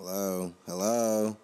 [0.00, 1.36] Hello, hello.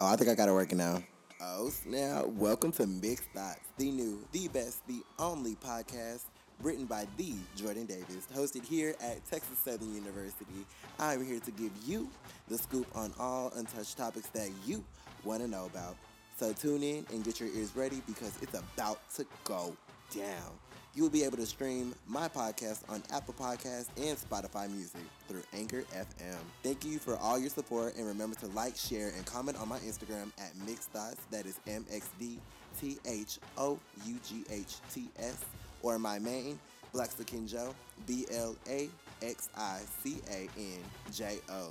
[0.00, 1.04] Oh, I think I got it working now.
[1.40, 2.26] Oh, snap.
[2.26, 6.22] Welcome to Mixed Thoughts, the new, the best, the only podcast
[6.60, 10.66] written by the Jordan Davis, hosted here at Texas Southern University.
[10.98, 12.08] I'm here to give you
[12.48, 14.84] the scoop on all untouched topics that you
[15.22, 15.94] want to know about.
[16.38, 19.76] So tune in and get your ears ready because it's about to go
[20.12, 20.50] down.
[20.94, 25.42] You will be able to stream my podcast on Apple Podcasts and Spotify Music through
[25.54, 26.36] Anchor FM.
[26.62, 29.78] Thank you for all your support and remember to like, share, and comment on my
[29.78, 31.16] Instagram at Mixed Thoughts.
[31.30, 32.38] That is M X D
[32.78, 35.38] T H O U G H T S.
[35.82, 36.58] Or my main,
[36.92, 37.74] Blaxican Joe,
[38.06, 38.90] B L A
[39.22, 40.80] X I C A N
[41.10, 41.70] J O.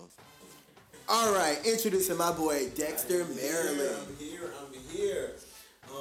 [1.07, 3.97] All right, introducing my boy Dexter Maryland.
[4.07, 4.51] I'm here.
[4.59, 5.31] I'm here.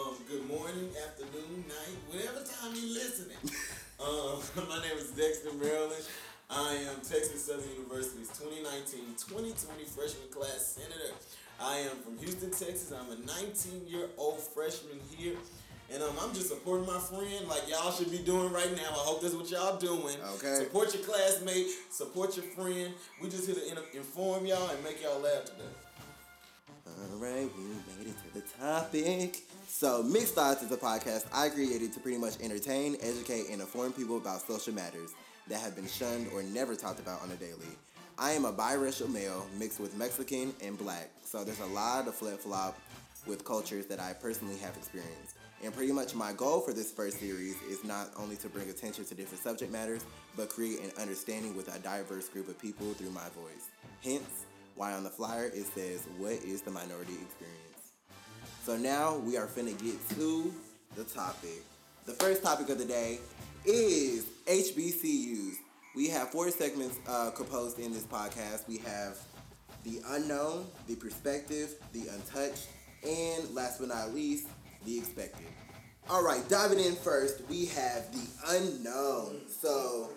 [0.00, 3.36] Um, good morning, afternoon, night, whatever time you're listening.
[4.00, 6.04] um, my name is Dexter Maryland.
[6.48, 11.12] I am Texas Southern University's 2019-2020 freshman class senator.
[11.60, 12.92] I am from Houston, Texas.
[12.92, 15.36] I'm a 19-year-old freshman here.
[15.92, 18.88] And um, I'm just supporting my friend like y'all should be doing right now.
[18.88, 20.16] I hope that's what y'all doing.
[20.36, 20.64] Okay.
[20.64, 22.94] Support your classmate, support your friend.
[23.20, 25.64] We just here to in- inform y'all and make y'all laugh today.
[26.86, 29.49] All right, we made it to the topic.
[29.72, 33.92] So, Mixed Thoughts is a podcast I created to pretty much entertain, educate, and inform
[33.92, 35.14] people about social matters
[35.46, 37.70] that have been shunned or never talked about on a daily.
[38.18, 42.16] I am a biracial male mixed with Mexican and black, so there's a lot of
[42.16, 42.78] flip flop
[43.26, 45.36] with cultures that I personally have experienced.
[45.62, 49.04] And pretty much my goal for this first series is not only to bring attention
[49.04, 50.04] to different subject matters,
[50.36, 53.70] but create an understanding with a diverse group of people through my voice.
[54.02, 57.69] Hence, why on the flyer it says, What is the minority experience?
[58.64, 60.52] So now we are finna get to
[60.94, 61.62] the topic.
[62.04, 63.18] The first topic of the day
[63.64, 65.54] is HBCUs.
[65.96, 68.68] We have four segments uh, composed in this podcast.
[68.68, 69.18] We have
[69.84, 72.68] the unknown, the perspective, the untouched,
[73.02, 74.46] and last but not least,
[74.84, 75.46] the expected.
[76.10, 79.40] All right, diving in first, we have the unknown.
[79.48, 80.10] So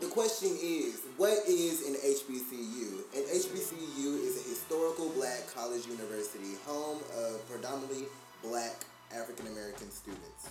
[0.00, 3.02] the question is, what is an HBCU?
[3.14, 8.06] An HBCU is a historical black college university, home of predominantly
[8.42, 8.84] black
[9.14, 10.48] African American students.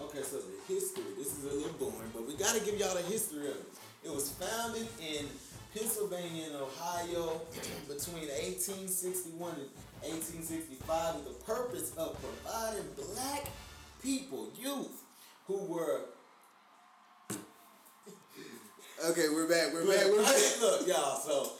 [0.00, 1.04] Okay, so the history.
[1.16, 3.66] This is a little boring, but we gotta give y'all the history of it.
[4.04, 5.26] It was founded in
[5.74, 7.40] Pennsylvania and Ohio
[7.88, 9.68] between 1861 and
[10.02, 13.48] 1865 with the purpose of providing black
[14.02, 15.02] people, youth,
[15.46, 16.02] who were
[19.02, 19.74] Okay, we're back.
[19.74, 20.06] We're back.
[20.06, 20.38] We're back.
[20.60, 21.50] Look, y'all, so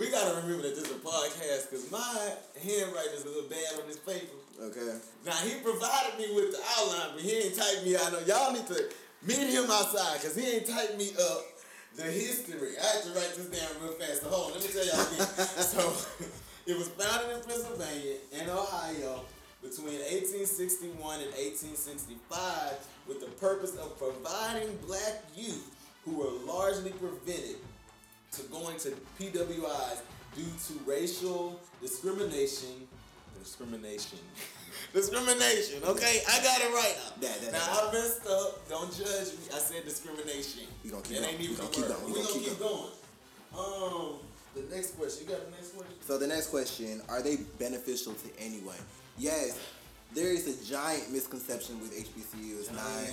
[0.00, 2.32] we gotta remember that this is a podcast because my
[2.64, 4.32] handwriting is a little bad on this paper.
[4.58, 4.96] Okay.
[5.24, 8.10] Now he provided me with the outline, but he ain't typed me out.
[8.12, 8.88] Know y'all need to
[9.22, 11.44] meet him outside because he ain't typed me up
[11.94, 12.80] the history.
[12.80, 14.22] I had to write this down real fast.
[14.22, 15.28] So hold on, let me tell y'all again.
[15.60, 15.92] so
[16.66, 19.28] it was founded in Pennsylvania and Ohio
[19.60, 25.74] between 1861 and 1865 with the purpose of providing black youth
[26.08, 27.56] who were largely prevented
[28.32, 30.00] to going to PWIs
[30.34, 32.86] due to racial discrimination.
[33.42, 34.18] Discrimination.
[34.92, 35.82] discrimination.
[35.84, 37.50] Okay, I got it right now.
[37.52, 38.68] Now I messed up.
[38.68, 39.46] Don't judge me.
[39.54, 40.64] I said discrimination.
[40.84, 41.40] We gonna keep That going.
[41.40, 42.04] ain't We gonna keep going.
[42.06, 42.90] We gonna keep keep going.
[43.56, 44.12] Um,
[44.54, 45.26] the next question.
[45.26, 45.94] You got the next question?
[46.06, 48.76] So the next question: Are they beneficial to anyone?
[49.18, 49.58] Yes.
[50.14, 52.70] There is a giant misconception with HBCUs.
[52.70, 53.12] and I-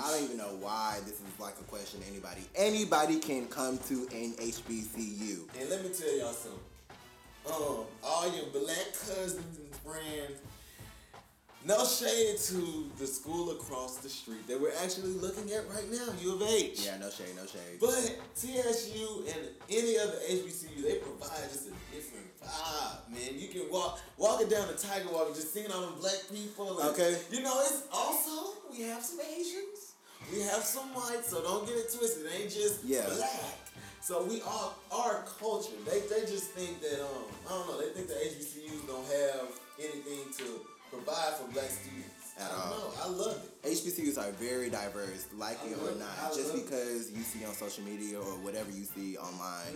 [0.00, 2.42] I don't even know why this is like a question anybody.
[2.54, 5.48] Anybody can come to an HBCU.
[5.60, 6.60] And let me tell y'all something.
[7.46, 10.38] Um, all your black cousins and friends,
[11.64, 16.06] no shade to the school across the street that we're actually looking at right now,
[16.22, 16.80] U of H.
[16.84, 17.78] Yeah, no shade, no shade.
[17.80, 23.38] But TSU and any other HBCU, they provide just a different vibe, man.
[23.38, 26.78] You can walk walking down the Tiger Walk and just seeing all them black people.
[26.80, 27.18] and- Okay.
[27.30, 29.92] You know, it's also we have some Asians,
[30.32, 32.26] we have some whites, so don't get it twisted.
[32.26, 33.04] It ain't just Yeah.
[33.06, 33.58] black.
[34.00, 35.72] So we all our culture.
[35.84, 37.80] They they just think that um I don't know.
[37.80, 42.14] They think the HBCUs don't have anything to provide for black students.
[42.38, 42.68] At I don't all.
[42.70, 42.92] know.
[43.02, 43.68] I love it.
[43.68, 45.98] HBCUs are very diverse, like it or love it.
[45.98, 46.34] not.
[46.34, 46.64] Just love it.
[46.66, 49.74] because you see on social media or whatever you see online,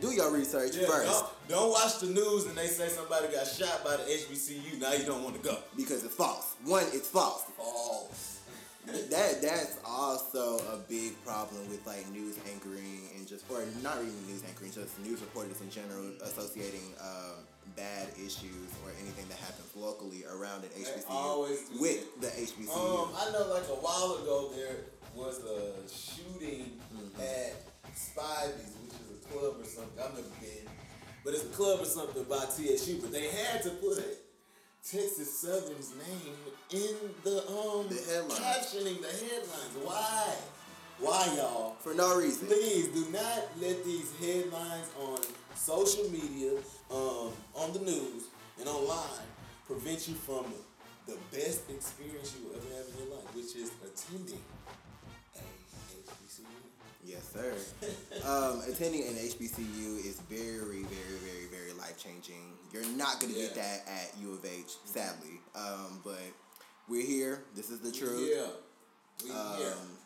[0.00, 0.80] do your research Mm-hmm.
[0.82, 4.02] Yeah, first Don't, don't watch the news and they say somebody got shot by the
[4.04, 4.80] HBCU.
[4.80, 5.56] Now you don't want to go.
[5.76, 6.56] because it's false.
[6.64, 7.44] One, it's false.
[7.56, 8.40] False.
[8.86, 14.12] that that's also a big problem with like news anchoring and just or not even
[14.28, 17.40] news anchoring, just news reporters in general associating um,
[17.76, 22.70] bad issues or anything that happens locally around an HBCU with the HBCU.
[22.70, 24.76] Um, I know like a while ago there
[25.14, 27.20] was a shooting Mm-hmm.
[27.20, 27.54] at
[27.94, 29.98] Spivey's, which is a club or something.
[29.98, 30.66] I've never been.
[31.24, 32.98] but it's a club or something by TSU.
[33.00, 33.98] But they had to put
[34.88, 36.34] Texas Southern's name
[36.70, 36.94] in
[37.24, 38.38] the um The headlines.
[38.38, 39.74] captioning the headlines.
[39.82, 40.34] Why?
[41.00, 41.74] Why y'all?
[41.80, 42.46] For no reason.
[42.46, 45.18] Please do not let these headlines on
[45.56, 46.52] social media,
[46.90, 48.24] um, on the news,
[48.58, 49.26] and online
[49.66, 50.46] prevent you from
[51.06, 54.40] the best experience you will ever have in your life, which is attending
[55.36, 56.44] a HBCU.
[57.04, 57.52] Yes, sir.
[58.28, 62.54] um, attending an HBCU is very, very, very, very life changing.
[62.72, 65.40] You're not gonna get that at U of H, sadly.
[65.54, 66.20] Um, but
[66.88, 67.44] we're here.
[67.54, 68.30] This is the truth.
[68.34, 68.46] Yeah.
[69.22, 69.30] We
[69.62, 69.72] here.
[69.72, 69.98] Um,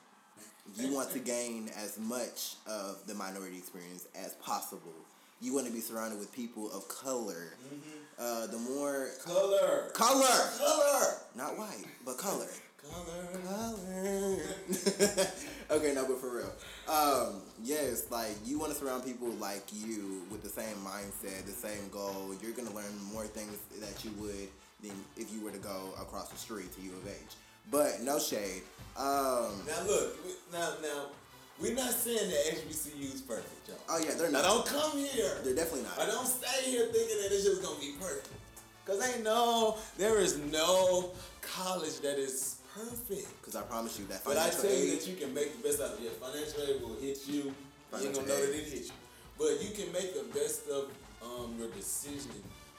[0.77, 4.93] you want to gain as much of the minority experience as possible.
[5.41, 7.55] You want to be surrounded with people of color.
[8.19, 9.91] Uh, the more Color.
[9.95, 10.27] color,
[10.59, 11.15] Color.
[11.37, 12.49] not white, but color.
[12.91, 13.41] Color.
[13.47, 14.37] Color.
[15.71, 16.53] okay, no, but for real.
[16.89, 21.53] Um, yes, like you want to surround people like you with the same mindset, the
[21.53, 22.35] same goal.
[22.43, 24.49] You're gonna learn more things that you would
[24.83, 27.15] than if you were to go across the street to U of H.
[27.71, 28.63] But no shade.
[28.97, 30.17] Um, Now look,
[30.53, 31.05] now now
[31.61, 33.77] we're not saying that HBCU is perfect, y'all.
[33.89, 34.45] oh yeah, they're not.
[34.45, 35.39] don't come here.
[35.43, 36.13] They're definitely I not.
[36.15, 38.29] don't stay here thinking that it's just gonna be perfect.
[38.87, 41.11] Cause ain't know there is no
[41.43, 43.29] college that is perfect.
[43.41, 45.83] Because I promise you that But I tell you that you can make the best
[45.83, 46.09] out of it.
[46.09, 47.53] Yeah, financial aid will hit you.
[47.53, 48.97] You ain't gonna know that it hit you.
[49.37, 50.89] But you can make the best of
[51.21, 52.33] um, your decision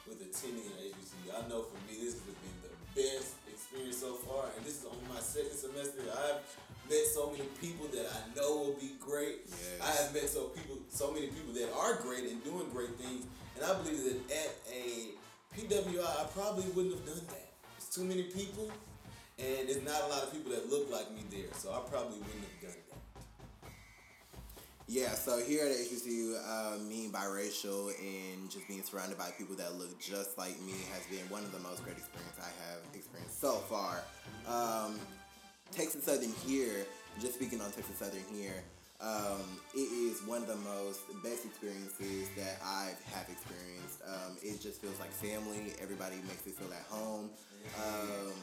[0.08, 1.30] with attending an HBCU.
[1.36, 4.86] I know for me, this has been the best experience so far, and this is
[4.90, 6.02] only my second semester.
[6.10, 6.42] I've
[6.90, 9.46] met so many people that I know will be great.
[9.48, 9.58] Yes.
[9.82, 13.26] I have met so people, so many people that are great and doing great things,
[13.56, 15.14] and I believe that at a
[15.56, 17.50] PWI, I probably wouldn't have done that.
[17.78, 18.72] It's too many people,
[19.38, 22.18] and there's not a lot of people that look like me there, so I probably
[22.18, 23.70] wouldn't have done that.
[24.88, 29.76] Yeah, so here at HBCU, uh, being biracial and just being surrounded by people that
[29.76, 33.40] look just like me has been one of the most great experiences I have experienced
[33.40, 34.02] so far.
[34.48, 35.00] Um,
[35.72, 36.86] Texas Southern here,
[37.22, 38.64] just speaking on Texas Southern here,
[39.02, 39.42] um,
[39.74, 44.02] it is one of the most best experiences that I have experienced.
[44.06, 45.72] Um, it just feels like family.
[45.82, 47.30] Everybody makes it feel at home.
[47.82, 48.34] Um,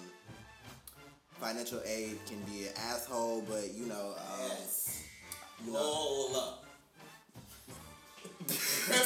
[1.41, 5.03] financial aid can be an asshole, but you know, um, Yes.
[5.65, 5.79] you know.
[5.79, 6.63] Hold up.
[8.47, 8.57] Damn.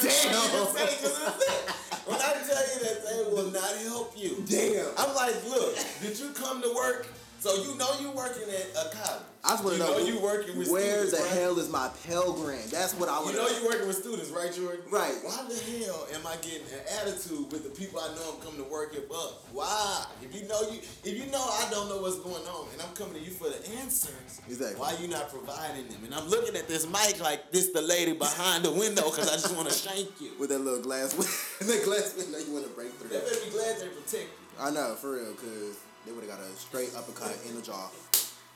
[2.05, 4.85] when I tell you that they will not help you, Damn.
[4.97, 7.07] I'm like, look, did you come to work?
[7.41, 9.23] So you know you working at a college.
[9.43, 11.41] I just want you to know, know you working with where students, the right?
[11.41, 12.69] hell is my Pell Grant?
[12.69, 14.85] That's what I You want know to you working with students, right, Jordan?
[14.91, 15.17] Right.
[15.25, 18.63] Why the hell am I getting an attitude with the people I know I'm coming
[18.63, 19.17] to work here for?
[19.57, 20.05] Why?
[20.21, 22.93] If you know you, if you know I don't know what's going on, and I'm
[22.93, 24.77] coming to you for the answers, Exactly.
[24.79, 26.05] why you not providing them?
[26.05, 29.41] And I'm looking at this mic like this, the lady behind the window, because I
[29.41, 30.37] just want to shank you.
[30.37, 31.13] with that little glass,
[31.59, 33.17] that glass window you want to break They through.
[33.25, 34.61] better be glad they protect you.
[34.61, 37.89] I know, for real, because they would have got a straight uppercut in the jaw.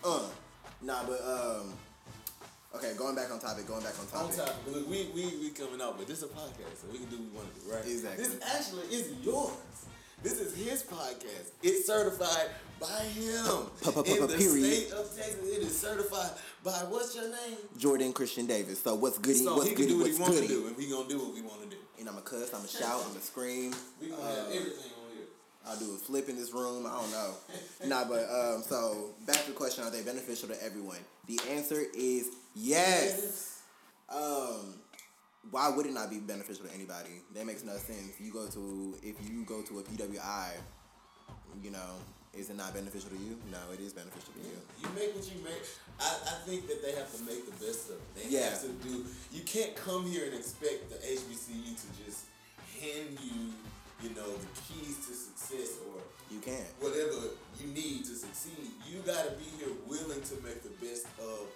[0.03, 0.21] Uh,
[0.81, 1.73] nah, but, um,
[2.75, 4.39] okay, going back on topic, going back on topic.
[4.39, 4.65] On topic.
[4.65, 7.07] top, look, we we we coming out, but this is a podcast, so we can
[7.09, 7.85] do what we want to do, right?
[7.85, 8.23] Exactly.
[8.25, 9.51] This actually is yours.
[10.23, 11.51] This is his podcast.
[11.61, 12.49] It's certified
[12.79, 13.67] by him.
[14.05, 14.87] In the Period.
[14.87, 16.31] state of Texas, it is certified
[16.63, 17.57] by what's your name?
[17.77, 18.81] Jordan Christian Davis.
[18.81, 19.39] So what's goody?
[19.39, 19.93] So what's he can goody?
[19.93, 21.75] do what What's he to do, and we gonna do what we want to do.
[21.99, 23.73] And I'm a cuss, I'm a shout, I'm a scream.
[24.01, 24.91] We gonna Uh, have everything.
[25.67, 26.85] I'll do a flip in this room.
[26.85, 27.31] I don't know.
[27.85, 30.99] nah, but um, so back to the question: Are they beneficial to everyone?
[31.27, 33.61] The answer is yes.
[34.09, 34.75] Um,
[35.51, 37.21] why would it not be beneficial to anybody?
[37.33, 38.19] That makes no sense.
[38.19, 40.49] You go to if you go to a PWI,
[41.63, 41.95] you know,
[42.33, 43.37] is it not beneficial to you?
[43.51, 44.57] No, it is beneficial to you.
[44.81, 45.63] You make what you make.
[45.99, 48.15] I, I think that they have to make the best of it.
[48.29, 48.49] They Yeah.
[48.49, 49.05] have to do.
[49.31, 52.25] You can't come here and expect the HBCU to just
[52.81, 53.53] hand you,
[54.03, 55.13] you know, the keys to
[55.45, 56.01] success or
[56.33, 56.65] You can.
[56.79, 58.71] whatever you need to succeed.
[58.89, 61.47] You got to be here willing to make the best of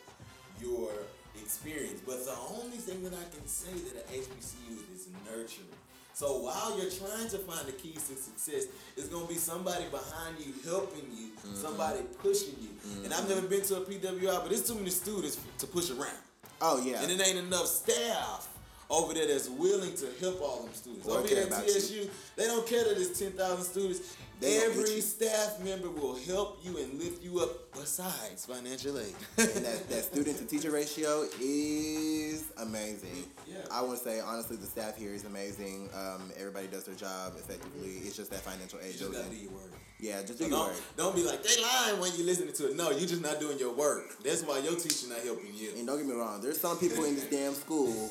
[0.61, 0.91] your
[1.35, 2.01] experience.
[2.05, 5.67] But the only thing that I can say that an HBCU is nurturing.
[6.13, 8.65] So while you're trying to find the keys to success,
[8.97, 11.55] it's gonna be somebody behind you helping you, mm-hmm.
[11.55, 12.69] somebody pushing you.
[13.05, 13.49] And I've never mm-hmm.
[13.49, 16.19] been to a PWI, but it's too many students to push around.
[16.61, 17.01] Oh yeah.
[17.01, 18.49] And it ain't enough staff
[18.89, 21.07] over there that's willing to help all them students.
[21.07, 24.17] Over here at TSU, they don't care that it's 10,000 students.
[24.39, 29.13] They gonna Every staff member will help you and lift you up besides financial aid.
[29.37, 33.25] and that, that student to teacher ratio is amazing.
[33.47, 33.57] Yeah.
[33.71, 35.89] I want to say honestly, the staff here is amazing.
[35.93, 37.89] Um, everybody does their job effectively.
[38.05, 39.71] It's just that financial aid You just gotta do your work.
[39.99, 40.81] Yeah, just do So your don't, work.
[40.95, 42.77] don't be like, they lying when you listening to it.
[42.77, 44.23] No, you're just not doing your work.
[44.23, 45.71] That's why your teacher not helping you.
[45.77, 48.09] And don't get me wrong, there's some people in this damn school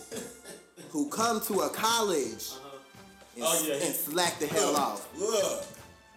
[0.90, 2.50] who come to a college
[3.34, 3.74] and, Oh, yeah.
[3.86, 5.08] and slack the hell look, off.
[5.18, 5.64] Look,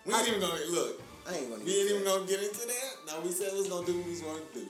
[0.05, 1.01] we ain't even gonna look.
[1.27, 2.91] I ain't gonna We ain't even gonna get into that.
[3.07, 4.65] Now we said we was gonna do what we was gonna do.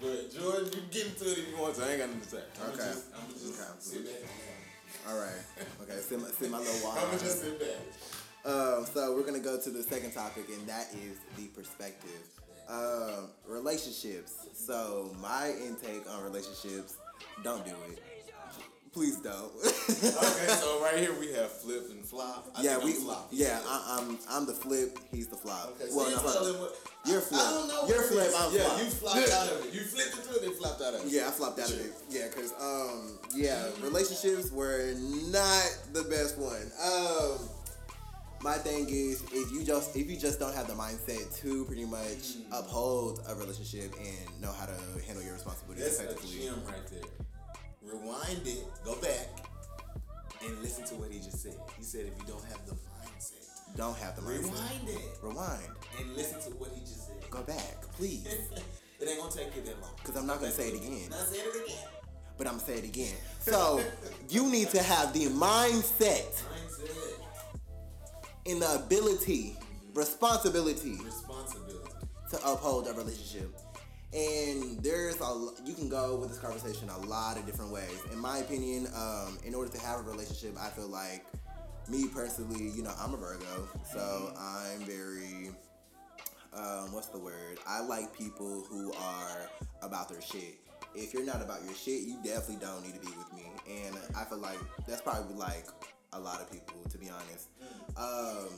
[0.00, 1.84] But George, you get into it if you want to.
[1.84, 2.42] I ain't got nothing to say.
[2.62, 2.76] I'm Okay.
[2.78, 3.70] Just, I'm just Okay.
[3.80, 4.30] sit back.
[5.08, 5.42] All right.
[5.82, 5.98] Okay.
[6.00, 7.82] Sit my, sit my little I'm gonna just sit back.
[8.44, 12.22] Um, so we're gonna go to the second topic, and that is the perspective.
[12.68, 14.34] Um, relationships.
[14.54, 16.96] So my intake on relationships:
[17.42, 17.98] don't do it.
[18.92, 19.52] Please don't.
[19.88, 22.46] Okay, so right here we have flip and flop.
[22.54, 22.92] I yeah, we.
[22.92, 23.28] I'm flop.
[23.32, 24.18] Yeah, I, I'm.
[24.30, 24.98] I'm the flip.
[25.10, 25.70] He's the flop.
[25.80, 26.76] Okay, so well, you no, tell him what,
[27.06, 27.40] you're I- flip.
[27.40, 27.88] I don't know.
[27.88, 28.30] You're flip.
[28.36, 28.78] I'm yeah, flop.
[28.78, 29.74] you flopped out of it.
[29.74, 31.06] You flipped into it, then flopped out of it.
[31.10, 31.92] Yeah, I flopped out of it.
[32.10, 34.92] Yeah, cause um, yeah, relationships were
[35.32, 36.70] not the best one.
[36.84, 37.48] Um,
[38.42, 41.86] my thing is, if you just if you just don't have the mindset to pretty
[41.86, 42.44] much Mm.
[42.52, 44.76] uphold a relationship and know how to
[45.06, 47.26] handle your responsibilities That's a effectively, gem right there.
[47.90, 49.28] Rewind it, go back,
[50.44, 51.54] and listen to what he just said.
[51.76, 54.42] He said if you don't have the mindset, don't have the mindset.
[54.42, 55.62] rewind it Rewind.
[55.98, 57.16] and listen to what he just said.
[57.30, 58.26] Go back, please,
[59.00, 59.90] it ain't gonna take you that long.
[59.96, 61.10] because I'm not gonna say it again.
[61.10, 61.84] Not saying it again.
[62.36, 63.14] But I'm gonna say it again.
[63.40, 63.82] So
[64.28, 67.20] you need to have the mindset Mindset,
[68.46, 69.56] and the ability,
[69.94, 71.90] responsibility responsibility.
[72.30, 73.50] to uphold a relationship.
[74.12, 77.98] And there's a you can go with this conversation a lot of different ways.
[78.12, 81.26] In my opinion, um, in order to have a relationship, I feel like
[81.88, 85.50] me personally, you know, I'm a Virgo, so I'm very
[86.52, 87.58] um, what's the word?
[87.66, 89.50] I like people who are
[89.82, 90.58] about their shit.
[90.94, 93.44] If you're not about your shit, you definitely don't need to be with me.
[93.84, 95.66] And I feel like that's probably like
[96.12, 97.48] a lot of people, to be honest.
[97.96, 98.48] Um,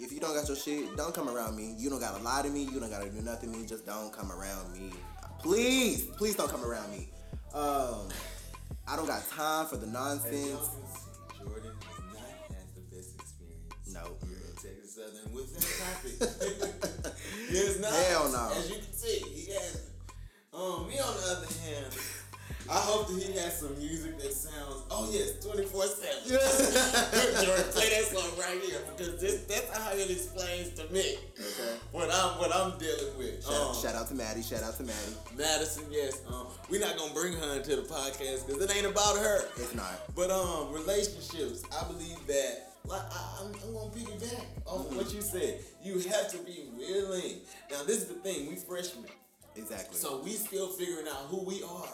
[0.00, 1.74] if you don't got your shit, don't come around me.
[1.76, 2.64] You don't gotta lie to me.
[2.64, 3.66] You don't gotta do nothing to me.
[3.66, 4.92] Just don't come around me.
[5.40, 7.08] Please, please don't come around me.
[7.54, 8.08] Um,
[8.88, 10.70] I don't got time for the nonsense.
[11.38, 13.94] Jordan has not had the best experience.
[13.94, 14.16] No.
[14.26, 17.14] Here in Texas Southern with that topic.
[17.50, 17.92] he has not.
[17.92, 18.52] Hell no.
[18.56, 19.90] As you can see, he has.
[20.52, 21.86] Um, me on the other hand,
[22.68, 24.82] I hope that he has some music that sounds.
[24.90, 26.22] Oh yes, twenty four seven.
[27.44, 31.76] Jordan, play that song right here because this that's how it explains to me Okay.
[31.92, 33.44] what I'm what I'm dealing with.
[33.44, 34.42] Shout, Um, shout out to Maddie.
[34.42, 35.16] Shout out to Maddie.
[35.36, 36.20] Madison, yes.
[36.28, 39.40] Um, we're not gonna bring her into the podcast because it ain't about her.
[39.56, 40.14] It's not.
[40.14, 42.66] But um, relationships, I believe that.
[42.86, 45.60] Like I, I'm, I'm gonna piggyback off of what you said.
[45.82, 47.40] You have to be willing.
[47.70, 48.48] Now, this is the thing.
[48.48, 49.04] We freshmen,
[49.54, 49.96] Exactly.
[49.98, 51.88] so we still figuring out who we are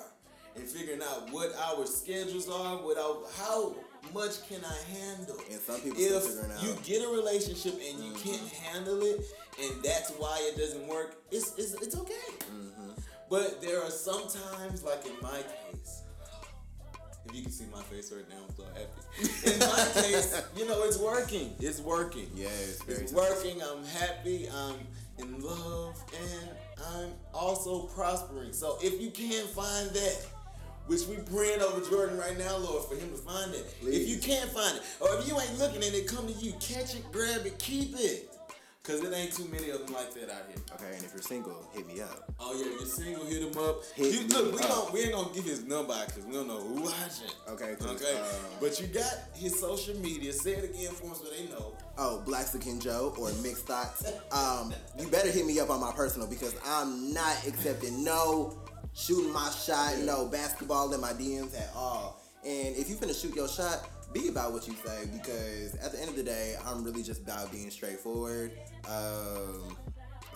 [0.56, 2.76] and figuring out what our schedules are.
[2.76, 3.74] What our, how
[4.14, 5.36] much can I handle?
[5.50, 6.62] And some people still if figuring out.
[6.62, 9.20] you get a relationship and you can't handle it,
[9.62, 12.14] and that's why it doesn't work, it's it's, it's okay.
[12.40, 12.90] Mm-hmm.
[13.28, 16.02] But there are some times, like in my case,
[17.28, 19.52] if you can see my face right now, I'm so happy.
[19.52, 21.54] In my case, you know, it's working.
[21.58, 22.28] It's working.
[22.34, 23.60] Yeah, it's very It's working.
[23.62, 24.48] I'm happy.
[24.48, 24.76] I'm
[25.18, 26.50] in love, and
[26.94, 28.52] I'm also prospering.
[28.52, 30.26] So if you can't find that,
[30.86, 33.74] which we praying over Jordan right now, Lord, for him to find it.
[33.82, 36.52] If you can't find it, or if you ain't looking and it come to you,
[36.60, 38.30] catch it, grab it, keep it.
[38.84, 40.62] Cause it ain't too many of them like that out here.
[40.76, 42.32] Okay, and if you're single, hit me up.
[42.38, 43.82] Oh yeah, if you're single, hit him up.
[43.96, 44.68] Hit You- look, we up.
[44.68, 47.26] don't we ain't gonna give his number because we don't know who watching.
[47.48, 48.16] Okay, Okay.
[48.16, 48.26] um,
[48.60, 50.32] but you got his social media.
[50.32, 51.72] Say it again for us so they know.
[51.98, 54.04] Oh, Blaxican Joe or Mixed Thoughts.
[54.30, 58.56] Um, you better hit me up on my personal because I'm not accepting no
[58.96, 62.20] shooting my shot, no basketball in my DMs at all.
[62.44, 66.00] And if you finna shoot your shot, be about what you say because at the
[66.00, 68.52] end of the day, I'm really just about being straightforward.
[68.88, 69.76] Um,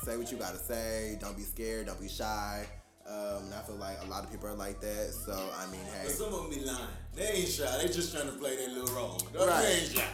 [0.02, 1.16] say what you gotta say.
[1.20, 1.86] Don't be scared.
[1.86, 2.66] Don't be shy.
[3.06, 5.12] Um, and I feel like a lot of people are like that.
[5.12, 6.78] So I mean, hey, But some of them be lying.
[7.14, 7.78] They ain't shy.
[7.80, 9.18] They just trying to play their little role.
[9.34, 9.62] Right.
[9.62, 10.04] You ain't shy.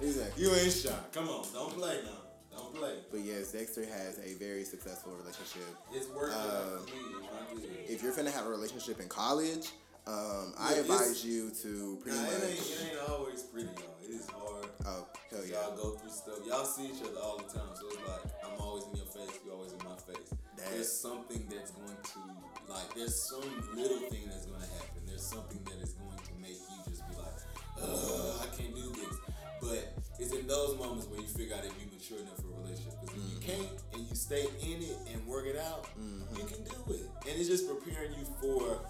[0.00, 0.42] exactly.
[0.42, 0.94] You ain't shy.
[1.12, 2.19] Come on, don't play now.
[2.60, 2.94] Don't play.
[3.10, 5.62] But yes, Dexter has a very successful relationship.
[5.92, 7.00] It's working out for me.
[7.00, 7.70] It's not good.
[7.88, 9.68] if you're finna have a relationship in college,
[10.06, 12.32] um, I Yeah, it's- advise you to pretty Nah, much.
[12.32, 13.96] it ain't, it ain't always pretty, y'all.
[14.02, 14.66] It is hard.
[14.86, 15.52] Oh hell yeah!
[15.60, 16.38] Y'all go through stuff.
[16.46, 19.38] Y'all see each other all the time, so it's like I'm always in your face,
[19.44, 20.30] you always in my face.
[20.56, 22.18] That- There's something that's going to
[22.72, 22.94] like.
[22.94, 23.44] There's some
[23.76, 25.02] little thing that's going to happen.
[25.06, 27.36] There's something that is going to make you just be like,
[27.82, 29.16] Ugh, I can't do this.
[29.60, 32.62] But it's in those moments where you figure out if you're mature enough for a
[32.62, 33.00] relationship.
[33.00, 33.64] Because if you mm-hmm.
[33.64, 36.36] can't and you stay in it and work it out, mm-hmm.
[36.36, 37.08] you can do it.
[37.26, 38.80] And it's just preparing you for.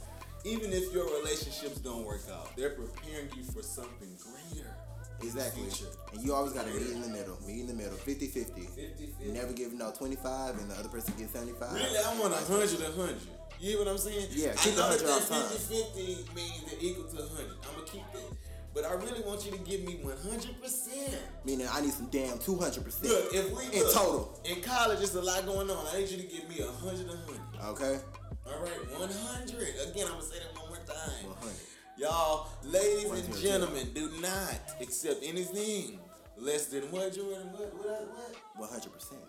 [0.42, 4.72] Even if your relationships don't work out, they're preparing you for something greater.
[5.20, 5.68] Exactly.
[5.68, 5.92] Future.
[6.14, 7.36] And you always gotta meet in the middle.
[7.46, 7.92] Meet in the middle.
[7.92, 8.64] 50-50.
[8.64, 11.74] 50 never give no 25 and the other person gets 75.
[11.74, 13.20] Really, I want a hundred, a hundred.
[13.60, 14.28] You hear what I'm saying?
[14.32, 15.44] Yeah, I keep know the that 100 that off time.
[15.52, 17.52] 50 means they're equal to 100.
[17.60, 18.49] I'm going to keep that.
[18.72, 21.14] But I really want you to give me 100%.
[21.44, 23.08] Meaning I need some damn two hundred percent.
[23.08, 24.40] Look, if we In look, total.
[24.44, 25.86] in college, it's a lot going on.
[25.92, 27.70] I need you to give me 100 100.
[27.72, 27.98] Okay.
[28.46, 29.90] All right, 100.
[29.90, 31.26] Again, I'm going to say that one more time.
[31.26, 31.56] One hundred.
[31.98, 35.98] Y'all, ladies and gentlemen, do not accept anything
[36.38, 37.52] less than what, Jordan?
[37.52, 37.74] What?
[37.74, 38.08] What?
[38.08, 38.36] what?
[38.56, 39.20] One hundred percent.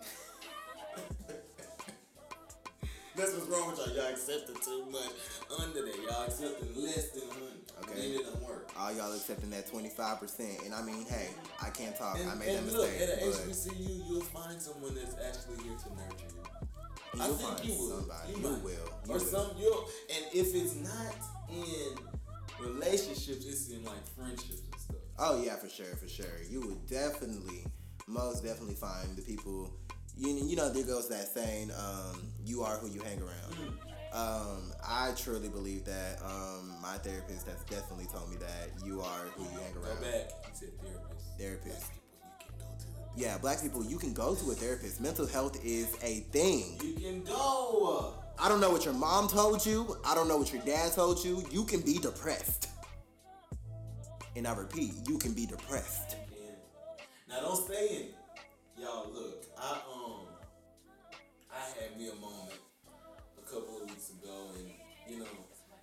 [3.14, 3.94] That's what's wrong with y'all.
[3.94, 5.12] Y'all accepting too much
[5.60, 5.96] under that.
[6.08, 7.51] Y'all accepting less than 100.
[7.82, 8.00] Okay.
[8.00, 8.70] It don't work.
[8.78, 11.28] All y'all accepting that twenty five percent, and I mean, hey,
[11.60, 12.18] I can't talk.
[12.18, 15.14] And, I made that and look, mistake, at a but HBCU, you'll find someone that's
[15.24, 17.20] actually here to nurture you.
[17.20, 17.98] I think find you will.
[17.98, 18.32] somebody.
[18.32, 18.62] You, You, will.
[18.64, 19.20] You or will.
[19.20, 21.14] some you'll and if it's not
[21.50, 21.98] in
[22.64, 24.96] relationships, it's in like friendships and stuff.
[25.18, 26.26] Oh yeah, for sure, for sure.
[26.48, 27.64] You would definitely,
[28.06, 29.70] most definitely find the people.
[30.16, 33.91] You you know there goes that saying, um, "You are who you hang around." Mm.
[34.12, 36.18] Um, I truly believe that.
[36.22, 40.00] Um, my therapist has definitely told me that you are who you hang around.
[40.00, 40.30] Go back.
[40.50, 41.38] He said therapist.
[41.38, 41.90] Therapist.
[41.92, 45.00] People, you can go to the Yeah, black people, you can go to a therapist.
[45.00, 46.78] Mental health is a thing.
[46.82, 48.14] You can go.
[48.38, 49.96] I don't know what your mom told you.
[50.04, 51.44] I don't know what your dad told you.
[51.50, 52.68] You can be depressed.
[54.36, 56.16] And I repeat, you can be depressed.
[57.28, 58.14] Now don't stay in it.
[58.78, 60.26] Y'all look, I um
[61.52, 62.51] I had me a moment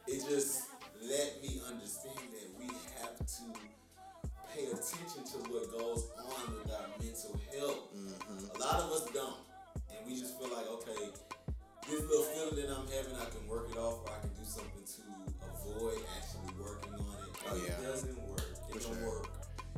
[0.09, 0.63] it just
[1.01, 2.65] let me understand that we
[2.99, 3.45] have to
[4.51, 7.93] pay attention to what goes on with our mental health.
[7.95, 8.55] Mm-hmm.
[8.55, 9.39] A lot of us don't.
[9.93, 11.13] And we just feel like, okay,
[11.87, 14.43] this little feeling that I'm having, I can work it off or I can do
[14.45, 15.01] something to
[15.45, 17.31] avoid actually working on it.
[17.49, 17.77] Oh, yeah.
[17.77, 18.41] It doesn't work.
[18.49, 19.09] It For don't sure.
[19.09, 19.27] work.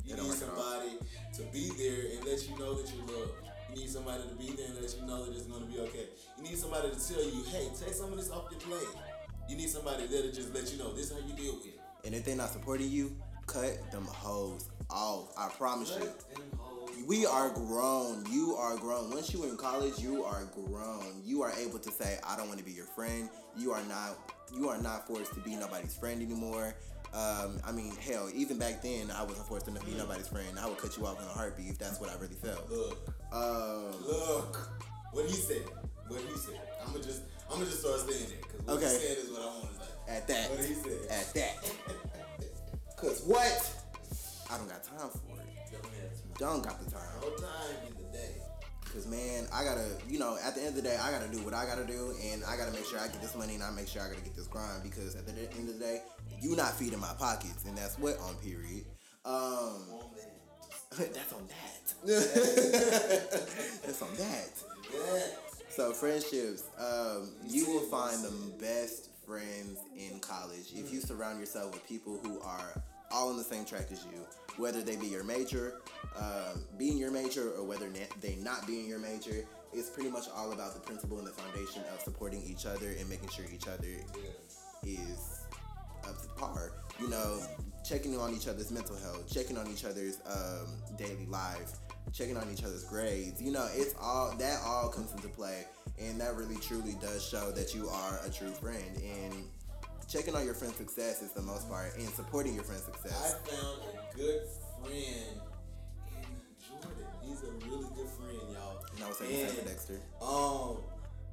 [0.05, 0.55] You It need work at all.
[0.57, 0.91] somebody
[1.38, 3.35] to be there and let you know that you're loved.
[3.69, 6.07] You need somebody to be there and let you know that it's gonna be okay.
[6.38, 8.91] You need somebody to tell you, hey, take some of this off your plate.
[9.51, 11.65] You need somebody there to just let you know this is how you deal with
[11.65, 11.77] it.
[12.05, 13.13] And if they're not supporting you,
[13.48, 15.34] cut them hoes off.
[15.38, 16.05] I promise you.
[16.05, 18.24] Them hold We are grown.
[18.31, 19.12] You are grown.
[19.12, 21.21] Once you were in college, you are grown.
[21.25, 23.28] You are able to say, I don't want to be your friend.
[23.58, 24.17] You are not
[24.58, 26.73] you are not forced to be nobody's friend anymore.
[27.13, 30.58] Um, I mean, hell, even back then, I wasn't forced to be nobody's friend.
[30.58, 32.69] I would cut you off in a heartbeat if that's what I really felt.
[32.69, 34.69] Look, Um, look.
[35.12, 35.63] What he said.
[36.08, 36.62] What he said.
[36.86, 38.89] I'm gonna just I'm gonna just start saying that because what Okay.
[38.89, 39.91] he said is what I want to say.
[40.15, 41.11] at that, What he said.
[41.11, 41.73] at that.
[42.97, 43.73] Cause what?
[44.49, 45.47] I don't got time for it.
[45.71, 46.33] Don't have time.
[46.37, 47.01] Don't got the time.
[47.21, 48.35] No time in the day.
[48.93, 51.39] Cause man, I gotta, you know, at the end of the day, I gotta do
[51.43, 53.71] what I gotta do, and I gotta make sure I get this money, and I
[53.71, 54.83] make sure I gotta get this grind.
[54.83, 56.01] Because at the end of the day,
[56.41, 58.85] you not feeding my pockets, and that's what on period.
[59.25, 59.83] Um,
[60.97, 61.93] that's on that.
[63.85, 64.49] that's on that.
[65.82, 71.74] So friendships, um, you will find the best friends in college if you surround yourself
[71.74, 74.24] with people who are all on the same track as you,
[74.58, 75.82] whether they be your major,
[76.15, 79.44] um, being your major, or whether na- they not being your major.
[79.74, 83.10] It's pretty much all about the principle and the foundation of supporting each other and
[83.10, 83.89] making sure each other
[84.84, 85.39] is
[86.08, 86.74] up to par.
[87.00, 87.39] You know,
[87.84, 91.72] checking on each other's mental health, checking on each other's um, daily life,
[92.13, 93.41] checking on each other's grades.
[93.41, 95.65] You know, it's all that all comes into play,
[95.99, 98.83] and that really truly does show that you are a true friend.
[98.97, 99.45] And
[100.07, 103.35] checking on your friend's success is the most part, and supporting your friend's success.
[103.35, 104.41] I found a good
[104.81, 104.95] friend
[106.07, 106.27] in
[106.67, 107.05] Jordan.
[107.23, 108.83] He's a really good friend, y'all.
[108.95, 109.99] And I was saying the same for And, Dexter.
[110.21, 110.77] Um,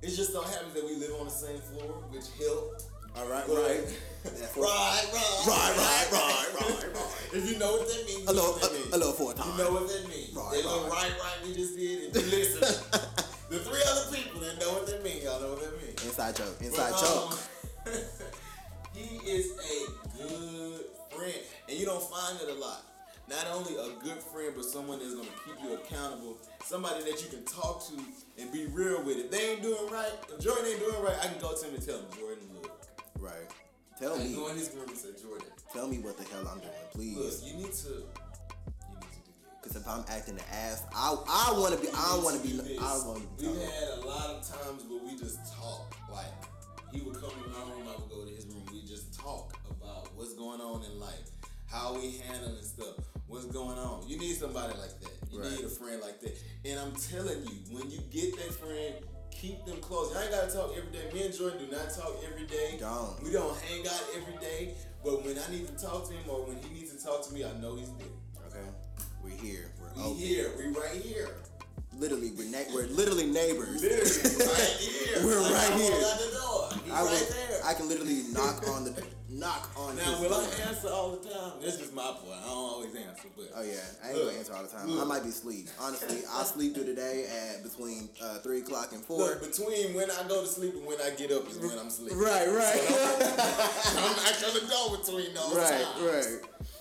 [0.01, 2.85] it just so happens that we live on the same floor, which helped.
[3.19, 3.57] All right, right.
[3.57, 3.83] right,
[4.57, 5.09] right,
[5.47, 7.05] Right, right, right, right.
[7.35, 8.95] If you know what that means, A little, a, means.
[8.95, 10.35] a little four You know what that means.
[10.35, 11.13] Right, that little right.
[11.19, 12.15] right, we just did.
[12.15, 12.61] You listen,
[13.51, 16.05] the three other people that know what that means, y'all know what that means.
[16.05, 16.57] Inside joke.
[16.61, 17.33] Inside But, joke.
[17.33, 17.93] um,
[18.95, 22.85] he is a good friend, and you don't find it a lot.
[23.29, 26.39] Not only a good friend, but someone that's gonna keep you accountable.
[26.65, 27.95] Somebody that you can talk to
[28.41, 29.19] and be real with.
[29.19, 31.75] If they ain't doing right, if Jordan ain't doing right, I can go to him
[31.75, 32.58] and tell him, Jordan.
[33.19, 33.33] Right.
[33.99, 34.35] Tell I me.
[34.35, 37.17] go in his room and say, Jordan, Tell me what the hell I'm doing, please.
[37.17, 39.59] look, you need to, you need to do this.
[39.61, 41.89] Because if I'm acting the ass, I I want to be.
[41.95, 42.57] I want to be.
[42.57, 42.79] this.
[42.81, 43.49] I want to be.
[43.51, 45.95] We've had a lot of times where we just talk.
[46.11, 46.31] Like
[46.93, 48.65] he would come in my room, I would go to his room.
[48.73, 51.29] We just talk about what's going on in life,
[51.67, 52.95] how we handling stuff,
[53.27, 54.07] what's going on.
[54.09, 55.13] You need somebody like that.
[55.31, 55.51] You Right.
[55.51, 56.35] need a friend like that.
[56.65, 58.95] And I'm telling you, when you get that friend,
[59.41, 60.15] keep them close.
[60.17, 61.11] I ain't gotta talk every day.
[61.13, 62.77] Me and Jordan do not talk every day.
[62.81, 63.23] Don't.
[63.23, 64.75] We don't hang out every day.
[65.05, 67.33] But when I need to talk to him or when he needs to talk to
[67.35, 68.09] me, I know he's there.
[68.49, 68.69] Okay.
[69.23, 69.71] We're here.
[69.81, 70.17] We're We open.
[70.17, 70.51] here.
[70.59, 71.29] We right here.
[71.97, 73.83] Literally, we're we're literally neighbors.
[73.83, 75.19] Literally, right here.
[75.25, 75.91] We're Like, right I walk here.
[75.99, 76.69] the door.
[76.85, 77.61] He I right.
[77.65, 79.03] I can literally knock on the
[79.39, 79.97] knock on.
[79.97, 81.53] now, his will I answer all the time?
[81.63, 82.39] This is my point.
[82.43, 84.89] I don't always answer, but Oh yeah, I ain't Look, gonna answer all the time.
[84.89, 85.01] look.
[85.01, 85.69] I might be asleep.
[85.81, 89.19] Honestly, I sleep through the day at between uh, three o'clock and four.
[89.19, 91.91] Look, between when I go to sleep and when I get up is when I'm
[91.91, 92.19] sleeping.
[92.19, 92.83] Right, right,
[93.97, 96.03] I'm not gonna go between those right, times.
[96.03, 96.41] right.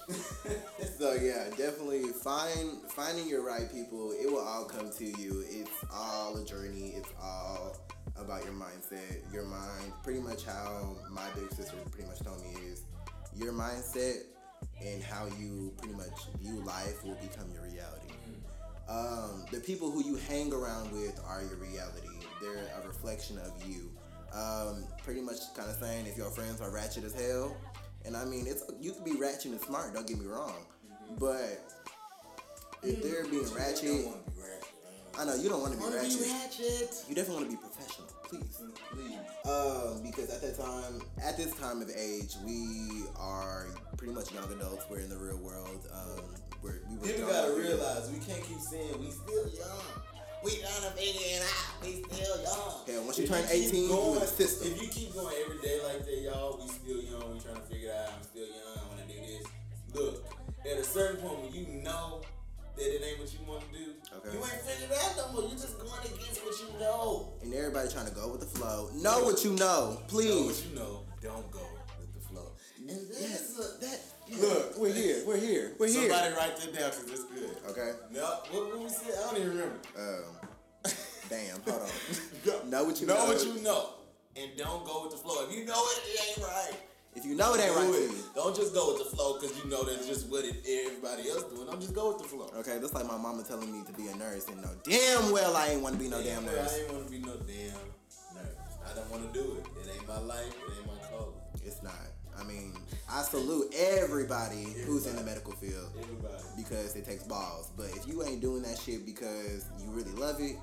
[0.97, 4.11] so yeah, definitely find finding your right people.
[4.11, 5.43] It will all come to you.
[5.49, 6.93] It's all a journey.
[6.95, 7.75] It's all
[8.19, 9.93] about your mindset, your mind.
[10.03, 12.83] Pretty much how my big sister pretty much told me is
[13.35, 14.23] your mindset
[14.83, 18.13] and how you pretty much view life will become your reality.
[18.89, 22.07] Um, the people who you hang around with are your reality.
[22.41, 23.91] They're a reflection of you.
[24.33, 27.55] Um, pretty much kind of saying if your friends are ratchet as hell,
[28.05, 29.93] and I mean it's you can be ratchet and smart.
[29.93, 30.65] Don't get me wrong,
[31.19, 31.63] but
[32.83, 34.67] if they're being ratchet, want to be ratchet.
[35.19, 36.19] I know you don't want to be I wanna ratchet.
[36.19, 37.05] be ratchet.
[37.09, 38.61] You definitely want to be professional, please.
[38.91, 39.17] Please.
[39.45, 44.51] Um, because at that time, at this time of age, we are pretty much young
[44.51, 44.85] adults.
[44.89, 45.87] We're in the real world.
[45.93, 49.83] Um, we're, we were gotta realize we can't keep saying we still young.
[50.43, 51.83] We to figure it out.
[51.83, 52.73] We still young.
[52.87, 54.71] Hell, once you If turn keep 18, you in the system.
[54.71, 57.33] If you keep going every day like that, y'all, we still young.
[57.33, 58.13] We trying to figure it out.
[58.17, 58.77] I'm still young.
[58.77, 59.47] I want to do this.
[59.93, 60.25] Look,
[60.65, 62.21] at a certain point when you know
[62.77, 63.85] that it ain't what you want to do,
[64.17, 64.31] Okay.
[64.33, 65.41] you ain't figured out no more.
[65.49, 67.33] You're just going against what you know.
[67.41, 68.89] and everybody trying to go with the flow.
[68.95, 70.29] Know what you know, please.
[70.29, 71.03] Know what you know.
[71.21, 71.65] Don't go
[71.99, 72.51] with the flow.
[72.79, 73.99] And this is a, that.
[74.41, 75.23] Look, we're here.
[75.25, 75.71] We're here.
[75.79, 76.09] We're here.
[76.09, 77.57] somebody write that down because it's good.
[77.69, 77.91] Okay.
[78.11, 79.13] No, what, what we said?
[79.17, 79.75] I don't even remember.
[79.97, 80.47] Um.
[81.29, 81.61] Damn.
[81.61, 82.69] Hold on.
[82.69, 83.25] know what you know know.
[83.25, 83.89] what you know,
[84.35, 85.47] and don't go with the flow.
[85.49, 86.73] If you know it, it ain't right.
[87.17, 88.11] If you know it ain't right Do for it.
[88.11, 88.23] you.
[88.35, 91.43] Don't just go with the flow because you know that's just what it, everybody else
[91.49, 91.65] doing.
[91.65, 92.45] Don't just go with the flow.
[92.59, 95.55] Okay, that's like my mama telling me to be a nurse and know damn well
[95.57, 96.73] I ain't want to be no damn well, nurse.
[96.73, 97.73] I ain't want to be no damn
[98.37, 98.55] nurse.
[98.85, 99.65] I don't want to do it.
[99.81, 100.45] It ain't my life.
[100.45, 101.33] It ain't my calling.
[101.65, 101.93] It's not.
[102.39, 102.73] I mean,
[103.09, 106.43] I salute everybody who's in the medical field Everybody.
[106.55, 107.71] because it takes balls.
[107.75, 110.55] But if you ain't doing that shit because you really love it,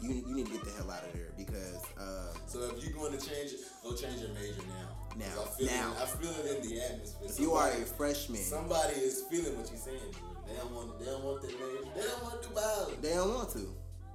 [0.00, 2.94] you you need to get the hell out of there because uh, So if you
[2.94, 4.88] going to change it, go change your major now.
[5.18, 5.26] Now.
[5.42, 5.92] I feel Now.
[5.92, 7.28] It, I feel it in the atmosphere.
[7.28, 10.22] if you are a freshman, Somebody is feeling what you're saying, dude.
[10.46, 10.98] They don't want.
[10.98, 11.90] They don't want that major.
[11.94, 12.96] They don't want to do biology.
[13.02, 13.64] they don't want to.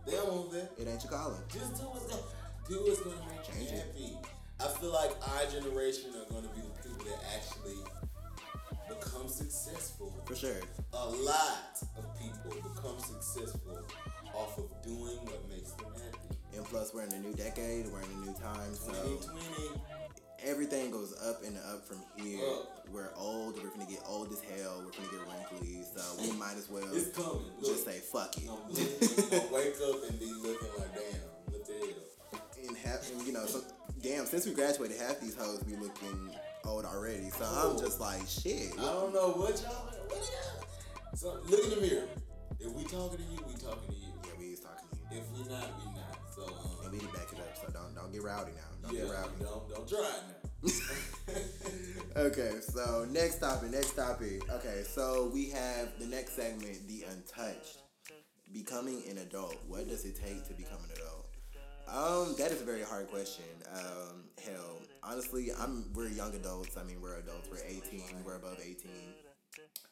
[0.06, 0.72] They don't want that.
[0.80, 1.44] It ain't your calling.
[1.52, 2.24] Just do what's gonna
[2.68, 3.86] do what's gonna make Change you it.
[3.86, 4.18] happy.
[4.60, 7.78] I feel like our generation are gonna be the people that actually
[8.90, 10.14] become successful.
[10.26, 10.62] For sure.
[10.94, 13.80] A lot of people become successful
[14.34, 16.38] off of doing what makes them happy.
[16.56, 17.88] And plus, we're in a new decade.
[17.88, 18.74] We're in a new time.
[18.74, 19.82] So 2020,
[20.46, 22.40] everything goes up and up from here.
[22.46, 22.88] Up.
[22.92, 23.56] We're old.
[23.62, 24.84] We're gonna get old as hell.
[24.86, 25.84] We're gonna get wrinkly.
[25.96, 27.42] So we might as well it's coming.
[27.60, 28.50] Look, just say fuck it.
[28.50, 32.68] I'm wake up and be looking like, damn, what the hell?
[32.68, 33.62] and half, and, you know, so,
[34.02, 34.26] damn.
[34.26, 36.30] Since we graduated, half these hoes be looking
[36.66, 37.30] old already.
[37.30, 37.72] So Oh.
[37.74, 38.72] I'm just like, shit.
[38.80, 39.90] I don't know what y'all.
[40.08, 41.16] What y'all?
[41.16, 42.08] So look in the mirror.
[42.60, 44.14] If we talking to you, we talking to you.
[44.24, 46.18] Yeah, we is talking to you, If we not, we not.
[46.34, 47.58] So um, and we need to back it up.
[47.58, 48.73] So don't don't get rowdy now.
[48.84, 49.30] Don't yeah, rowdy.
[49.42, 50.12] don't don't try.
[52.16, 54.48] Okay, so next topic, next topic.
[54.52, 57.80] Okay, so we have the next segment, the untouched.
[58.54, 59.58] Becoming an adult.
[59.68, 61.26] What does it take to become an adult?
[61.88, 63.46] Um, that is a very hard question.
[63.76, 66.78] Um, hell, honestly, I'm we're young adults.
[66.78, 67.50] I mean, we're adults.
[67.50, 68.24] We're 18.
[68.24, 68.92] We're above 18,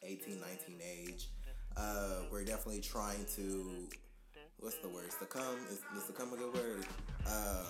[0.04, 1.28] 18, 19 age.
[1.76, 3.88] Uh, we're definitely trying to.
[4.58, 5.10] What's the word?
[5.10, 5.58] Succumb?
[5.68, 6.86] Is, is succumb a good word?
[7.26, 7.66] Um,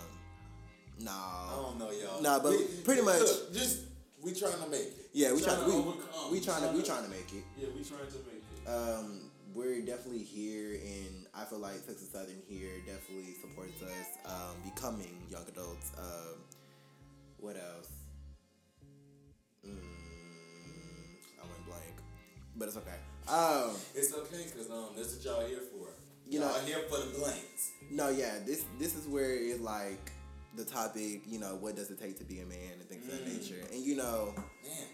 [1.00, 1.10] no.
[1.10, 2.22] I don't know, y'all.
[2.22, 3.80] Nah, but We- pretty much- look, just
[4.20, 5.10] we trying to make it.
[5.12, 6.30] Yeah, we trying to we, overcome.
[6.32, 7.44] we trying to we trying to make it.
[7.58, 8.68] Yeah, we trying to make it.
[8.68, 14.56] Um, we're definitely here, and I feel like Texas Southern here definitely supports us um,
[14.64, 15.90] becoming young adults.
[15.98, 16.38] Um,
[17.38, 17.88] what else?
[19.66, 19.78] Mm,
[21.40, 21.94] I went blank,
[22.56, 22.98] but it's okay.
[23.28, 25.88] Um, It's okay, cause um, that's what y'all here for.
[26.26, 27.72] You y'all know- here for the blanks.
[27.90, 30.11] no, yeah, this this is where it's like
[30.56, 31.22] the topic.
[31.26, 33.38] You know, what does it take to be a man and things of that Mm.
[33.40, 33.62] nature.
[33.72, 34.88] And you know, Man,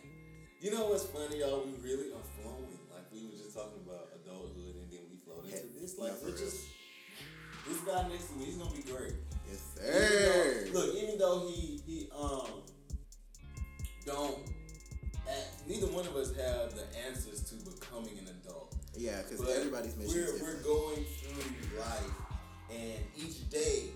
[0.60, 1.64] you know what's funny, y'all?
[1.64, 2.78] We really are flowing.
[2.92, 5.98] Like we were just talking about adulthood, and then we flowed into Heck, this.
[5.98, 6.38] Like we're real.
[6.38, 6.56] just
[7.68, 8.44] this guy next to me.
[8.46, 9.14] He's gonna be great.
[9.48, 10.68] yes Even sir.
[10.72, 12.62] though- look, even though he he um
[14.06, 14.38] don't,
[15.28, 18.74] at, neither one of us have the answers to becoming an adult.
[18.96, 22.10] Yeah, because everybody's mission we're, is we're going through life,
[22.70, 23.90] and each day,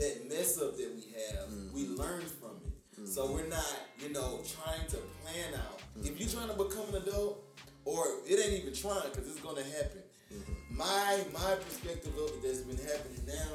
[0.00, 1.96] that mess up that we have, we Mm-hmm.
[2.00, 3.08] learn from it.
[3.08, 5.80] So we're not, you know, trying to plan out.
[5.96, 6.16] If Mm-hmm.
[6.18, 7.44] you're trying to become an adult,
[7.84, 10.02] or it ain't even trying, because it's gonna happen.
[10.32, 10.76] Mm-hmm.
[10.76, 13.52] My my perspective of it that's been happening now,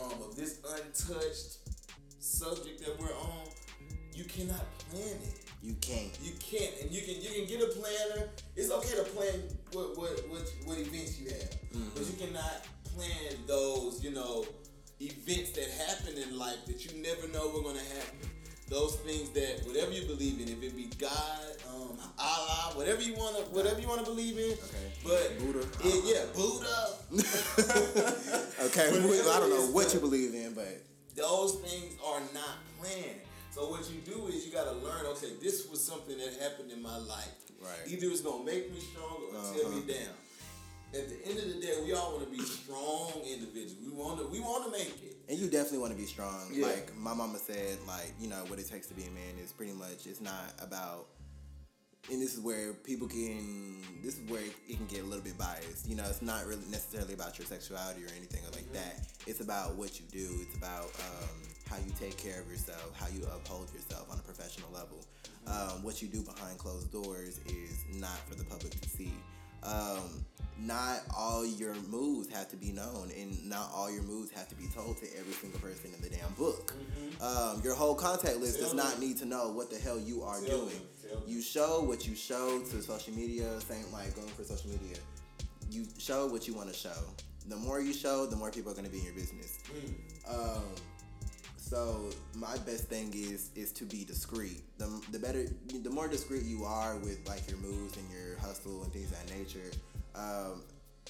[0.00, 1.58] um, of this untouched
[2.20, 3.46] subject that we're on,
[4.14, 5.42] you cannot plan it.
[5.62, 6.16] You can't.
[6.22, 8.28] You can't, and you can you can get a planner.
[8.54, 11.50] It's okay to plan what what what, what events you have,
[11.94, 14.44] but you cannot plan those you know
[15.00, 18.30] events that happen in life that you never know were gonna happen.
[18.68, 23.14] Those things that whatever you believe in, if it be God, um, Allah, whatever you
[23.14, 24.52] wanna whatever you wanna believe in.
[24.52, 24.92] Okay.
[25.04, 25.66] But Buddha.
[25.84, 26.76] it, yeah, Buddha.
[28.66, 30.82] okay, Whatever we- I don't know what you believe in, but
[31.14, 33.20] those things are not planned.
[33.52, 35.06] So what you do is you gotta learn.
[35.16, 37.32] Okay, this was something that happened in my life.
[37.62, 37.70] Right.
[37.86, 39.92] Either it's gonna make me stronger or tear me Uh-huh.
[39.92, 40.14] down.
[40.94, 43.76] At the end of the day, we all want to be strong individuals.
[43.84, 44.26] We want to.
[44.28, 45.16] We want to make it.
[45.28, 46.48] and you definitely want to be strong.
[46.52, 46.66] Yeah.
[46.66, 49.52] Like my mama said, like you know what it takes to be a man is
[49.52, 50.06] pretty much.
[50.06, 51.06] It's not about.
[52.10, 53.82] And this is where people can.
[54.02, 55.88] This is where it can get a little bit biased.
[55.88, 59.00] You know, it's not really necessarily about your sexuality or anything like that.
[59.26, 60.28] It's about what you do.
[60.46, 61.36] It's about um,
[61.68, 65.04] how you take care of yourself, how you uphold yourself on a professional level.
[65.48, 69.12] Um, what you do behind closed doors is not for the public to see.
[69.62, 70.24] Um,
[70.58, 74.54] not all your moves have to be known, and not all your moves have to
[74.54, 76.72] be told to every single person in the damn book.
[77.20, 80.22] Um, your whole contact list does Tell not need to know what the hell you
[80.22, 80.80] are Tell doing.
[81.06, 81.22] tell.
[81.26, 83.60] You show what you show to social media.
[83.60, 84.96] Same like going for social media.
[85.70, 86.94] You show what you want to show.
[87.48, 89.58] The more you show, the more people are going to be in your business.
[90.28, 90.62] Um,
[91.66, 94.62] so my best thing is is to be discreet.
[94.78, 95.46] The, the better,
[95.82, 99.18] the more discreet you are with like your moves and your hustle and things of
[99.18, 99.72] that nature.
[100.14, 100.62] Um,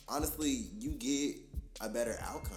[0.09, 1.37] honestly, you get
[1.83, 2.57] a better outcome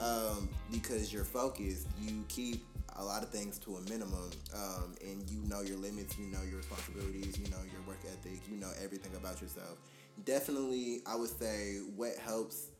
[0.00, 1.86] um, because you're focused.
[2.00, 2.64] You keep
[2.96, 6.18] a lot of things to a minimum, um, and you know your limits.
[6.18, 7.38] You know your responsibilities.
[7.38, 8.40] You know your work ethic.
[8.50, 9.78] You know everything about yourself.
[10.24, 12.70] Definitely, I would say what helps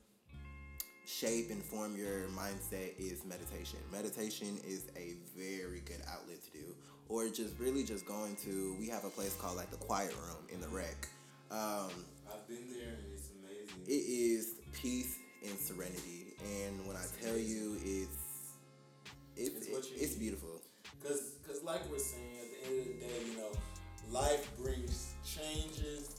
[1.11, 3.79] shape and form your mindset is meditation.
[3.91, 6.65] Meditation is a very good outlet to do.
[7.09, 10.47] Or just really just going to, we have a place called like the quiet room
[10.53, 11.09] in the rec.
[11.51, 11.91] Um,
[12.31, 13.83] I've been there, and it's amazing.
[13.89, 16.35] it is peace and serenity.
[16.63, 18.55] And when I tell you it's,
[19.37, 20.61] it's, you it's beautiful.
[21.03, 23.51] Cause, cause like we're saying, at the end of the day, you know,
[24.11, 26.15] life brings changes.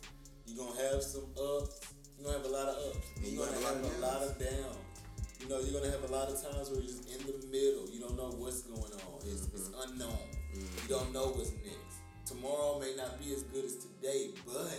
[0.45, 1.80] You're gonna have some ups.
[2.21, 3.07] You're gonna have a lot of ups.
[3.17, 4.77] And You're gonna have a lot of downs.
[5.41, 7.89] You know, you're gonna have a lot of times where you're just in the middle.
[7.89, 9.17] You don't know what's going on.
[9.25, 9.91] It's, it's Mm-hmm.
[9.93, 10.19] unknown.
[10.53, 11.97] You don't know what's next.
[12.25, 14.69] Tomorrow may not be as good as today, but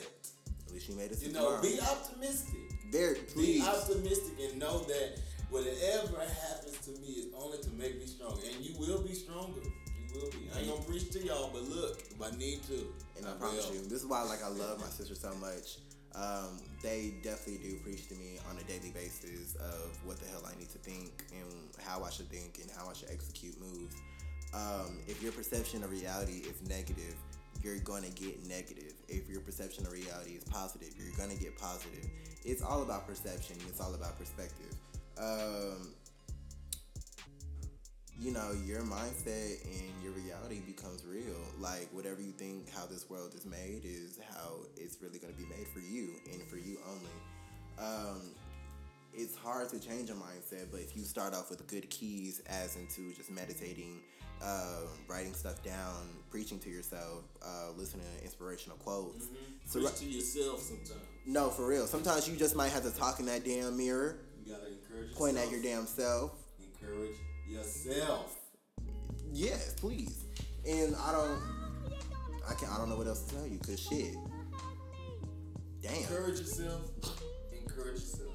[0.67, 1.63] At least you made it you know, tomorrow.
[1.63, 2.61] be optimistic.
[2.93, 5.19] Very, Be optimistic and know that
[5.51, 8.41] whatever happens to me is only to make me stronger.
[8.47, 9.61] And you will be stronger.
[9.65, 10.47] You will be.
[10.55, 12.87] I ain't gonna preach to y'all, but look, if I need to.
[13.19, 13.77] And I promise will.
[13.77, 15.79] you, this is why like I love my sister so much.
[16.15, 20.43] Um, they definitely do preach to me on a daily basis of what the hell
[20.47, 23.97] I need to think and how I should think and how I should execute moves.
[24.53, 27.17] Um, if your perception of reality is negative,
[27.63, 28.93] you're gonna get negative.
[29.09, 32.07] If your perception of reality is positive, you're gonna get positive.
[32.45, 33.57] It's all about perception.
[33.69, 34.75] It's all about perspective.
[35.17, 35.95] Um,
[38.21, 41.37] you know, your mindset and your reality becomes real.
[41.59, 45.39] Like whatever you think how this world is made is how it's really going to
[45.39, 47.11] be made for you and for you only.
[47.79, 48.21] Um,
[49.15, 52.77] it's hard to change a mindset, but if you start off with good keys, as
[52.77, 54.01] into just meditating,
[54.43, 55.97] uh, writing stuff down,
[56.31, 59.27] preaching to yourself, uh, listening to inspirational quotes.
[59.67, 61.03] So, Preach to yourself sometimes.
[61.27, 61.87] no, for real.
[61.87, 65.19] Sometimes you just might have to talk in that damn mirror, You gotta encourage yourself.
[65.19, 66.33] point at your damn self,
[66.81, 67.17] Encourage
[67.49, 68.37] yourself.
[69.33, 70.25] Yes, please.
[70.69, 71.41] And I don't,
[72.49, 73.59] I can not I don't know what else to tell you.
[73.59, 74.15] Cause shit,
[75.83, 75.95] damn.
[75.95, 76.83] Encourage yourself.
[77.53, 78.31] Encourage yourself.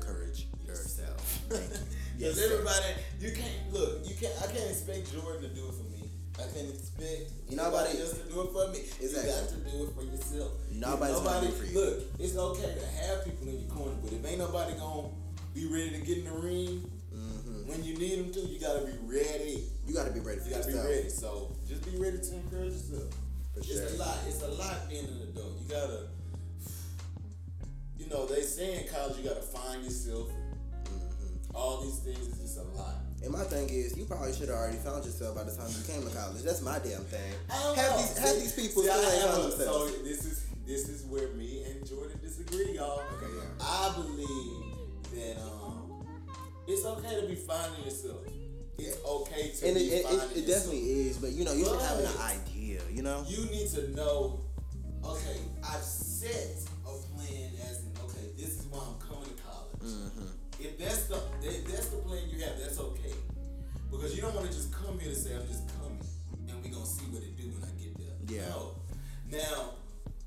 [0.00, 1.20] Encourage yourself.
[1.48, 1.76] Thank you.
[2.18, 4.08] Yes, Because everybody, you can't look.
[4.08, 4.32] You can't.
[4.40, 6.08] I can't expect Jordan to do it for me.
[6.38, 8.78] I can't expect Nobody- nobody else to do it for me.
[9.04, 9.28] Exactly.
[9.28, 10.52] You got to do it for yourself.
[10.72, 11.78] Nobody's gonna do it for you.
[11.78, 15.08] Look, it's okay to have people in your corner, but if ain't nobody gonna
[15.52, 16.90] be ready to get in the ring.
[17.66, 19.64] When you need them to, you gotta be ready.
[19.86, 20.86] You gotta be ready for You gotta yourself.
[20.88, 21.08] be ready.
[21.10, 23.10] So just be ready to encourage yourself.
[23.54, 23.86] For it's sure.
[23.86, 24.18] a lot.
[24.26, 25.52] It's a lot being an adult.
[25.62, 26.00] You gotta,
[27.98, 30.28] you know, they say in college you gotta find yourself.
[30.28, 31.56] Mm-hmm.
[31.56, 32.94] All these things is just a lot.
[33.22, 35.82] And my thing is, you probably should have already found yourself by the time you
[35.90, 36.42] came to college.
[36.42, 37.32] That's my damn thing.
[37.50, 37.96] I don't Have know.
[37.96, 39.92] these, have these people see, still I ain't have found themselves.
[39.96, 43.00] So this is this is where me and Jordan disagree, y'all.
[43.16, 43.42] Okay, yeah.
[43.60, 44.65] I believe
[46.76, 48.20] it's okay to be finding yourself.
[48.76, 51.54] It's okay to and be it, finding it, it, it definitely is, but you know,
[51.54, 52.80] you but should have an idea.
[52.92, 54.40] You know, you need to know.
[55.02, 59.88] Okay, I've set a plan as in okay, this is why I'm coming to college.
[59.88, 60.28] Mm-hmm.
[60.60, 63.16] If that's the if that's the plan you have, that's okay,
[63.90, 66.04] because you don't want to just come here to say I'm just coming
[66.46, 68.36] and we're gonna see what it do when I get there.
[68.36, 68.52] Yeah.
[68.52, 68.76] No.
[69.32, 69.70] Now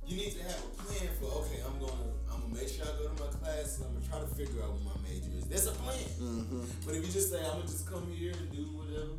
[0.08, 2.10] you need to have a plan for okay, I'm gonna
[2.50, 3.82] gonna make sure I go to my classes.
[3.86, 5.46] I'm gonna try to figure out what my major is.
[5.46, 5.98] That's a plan.
[6.20, 6.64] Mm-hmm.
[6.86, 9.18] But if you just say I'm gonna just come here and do whatever,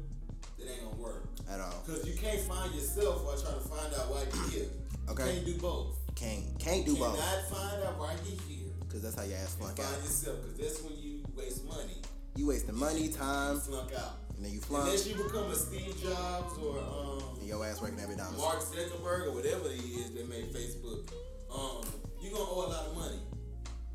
[0.59, 1.25] that ain't gonna work.
[1.49, 1.83] At all.
[1.87, 4.71] Cause you can't find yourself while trying to find out why you're here.
[5.11, 5.27] Okay.
[5.27, 5.97] You can't do both.
[6.14, 7.19] Can't can't do both.
[7.19, 8.71] Cannot find out why you're here.
[8.90, 10.03] Cause that's how your ass flunk Find out.
[10.03, 12.03] yourself, cause that's when you waste money.
[12.37, 14.19] You waste the money, time, Flunk out.
[14.37, 14.90] and then you flunk, out.
[14.90, 18.38] Unless you become a Steve Jobs or um, and your ass working at McDonald's.
[18.38, 21.11] Mark Zuckerberg or whatever he is that made Facebook,
[21.53, 21.83] um,
[22.23, 23.19] you're gonna owe a lot of money.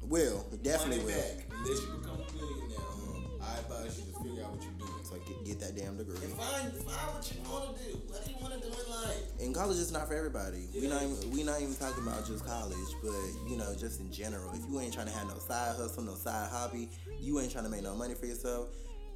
[0.03, 1.21] Will definitely money will.
[1.21, 1.45] back.
[1.51, 2.77] Unless you become a millionaire.
[2.79, 5.03] Um, I advise you to figure out what you're doing.
[5.03, 6.17] So get, get that damn degree.
[6.23, 7.97] And find find what you wanna do.
[8.09, 9.23] What do you wanna do in life?
[9.41, 10.67] And college is not for everybody.
[10.73, 10.89] We Yeah.
[10.93, 14.53] not even, we not even talking about just college, but you know, just in general.
[14.53, 17.65] If you ain't trying to have no side hustle, no side hobby, you ain't trying
[17.65, 18.69] to make no money for yourself.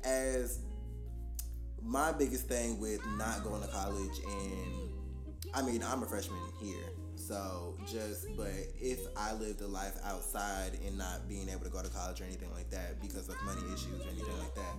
[0.04, 0.60] As
[1.82, 4.90] my biggest thing with not going to college, and
[5.54, 10.78] I mean, I'm a freshman here, so just but if I lived a life outside
[10.86, 13.62] and not being able to go to college or anything like that because of money
[13.74, 14.76] issues or anything like that.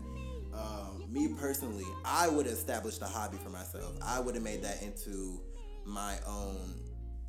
[0.52, 3.92] Um, me personally, I would have established a hobby for myself.
[4.02, 5.40] I would have made that into
[5.84, 6.74] my own,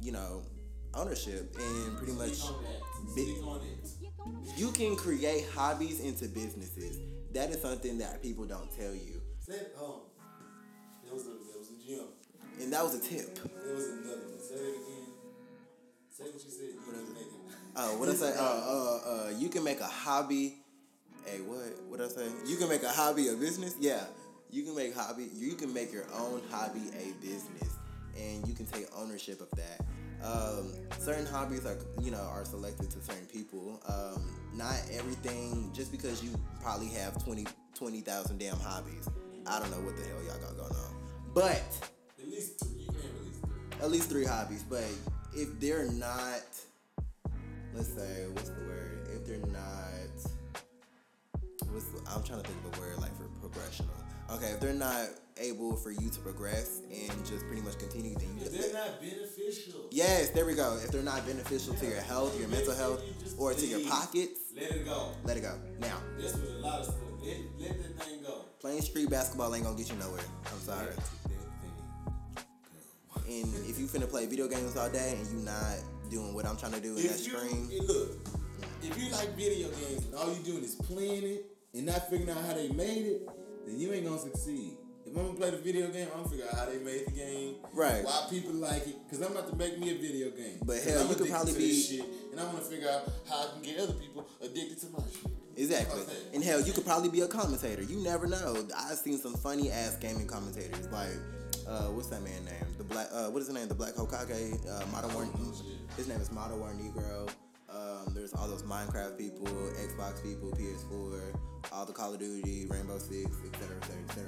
[0.02, 0.42] you know,
[0.96, 3.16] ownership and pretty much Speak on that.
[3.16, 4.58] Big- Speak on it.
[4.58, 6.98] you can create hobbies into businesses.
[7.34, 9.22] That is something that people don't tell you.
[9.48, 10.02] It, um,
[11.06, 12.06] there was a there was a gym.
[12.60, 13.36] And that was a tip.
[13.64, 14.22] There was another
[16.22, 16.66] Say what you said.
[16.74, 17.32] You can make it.
[17.76, 18.34] Oh, what I say?
[18.38, 20.58] Uh, uh, uh, you can make a hobby.
[21.26, 21.60] Hey, what?
[21.90, 22.28] What I say?
[22.46, 23.76] You can make a hobby a business.
[23.80, 24.04] Yeah,
[24.52, 25.30] you can make hobby.
[25.34, 27.74] You can make your own hobby a business,
[28.18, 29.82] and you can take ownership of that.
[30.24, 33.82] Um, certain hobbies are, you know, are selected to certain people.
[33.88, 34.22] Um,
[34.54, 35.72] not everything.
[35.74, 36.30] Just because you
[36.62, 39.10] probably have 20 20,000 damn hobbies.
[39.48, 40.96] I don't know what the hell y'all got going on,
[41.34, 41.64] but
[42.22, 42.82] At least three.
[42.82, 43.86] You can have at least three.
[43.86, 44.64] at least three hobbies.
[44.70, 44.84] But
[45.36, 46.42] if they're not,
[47.74, 49.08] let's say, what's the word?
[49.16, 50.32] If they're not,
[51.72, 53.88] what's the, I'm trying to think of a word like for progressional.
[54.34, 58.30] Okay, if they're not able for you to progress and just pretty much continue, then
[58.38, 60.80] you If just they're not beneficial, yes, there we go.
[60.84, 63.02] If they're not beneficial to your health, your mental health,
[63.38, 65.12] or to your pockets, let it go.
[65.26, 65.58] let it go.
[65.80, 66.96] Now, This was a lot of stuff.
[67.24, 68.46] Let, let that thing go.
[68.62, 70.22] playing street basketball ain't gonna get you nowhere.
[70.46, 70.88] I'm sorry.
[73.32, 75.78] And if you finna play video games all day and you not
[76.10, 78.10] doing what I'm trying to do in that If you, stream, eh, look,
[78.84, 82.30] if you like video games and all you doing is playing it and not figuring
[82.30, 83.30] out how they made it,
[83.66, 84.76] then you ain't gonna succeed.
[85.06, 87.12] If I'm gonna play the video game, I'm gonna figure out how they made the
[87.12, 88.04] game, Right.
[88.04, 90.60] Why people like it, because I'm about to make me a video game.
[90.66, 93.48] But hell, I'm you could probably be- shit, and I want to figure out how
[93.48, 95.32] I can get other people addicted to my shit.
[95.56, 96.02] Exactly.
[96.34, 97.84] And hell, you could probably be a commentator.
[97.84, 98.68] You never know.
[98.76, 100.88] I've seen some funny ass gaming commentators.
[100.92, 101.12] Like,
[101.72, 102.76] uh, what's that man name?
[102.78, 103.68] The black, uh, what is his name?
[103.68, 105.26] The Black Hokage, uh, Modern War.
[105.96, 107.30] His name is Modern War Negro.
[107.70, 111.36] Um, there's all those Minecraft people, Xbox people, PS4,
[111.72, 114.28] all the Call of Duty, Rainbow Six, etc., etc., etc.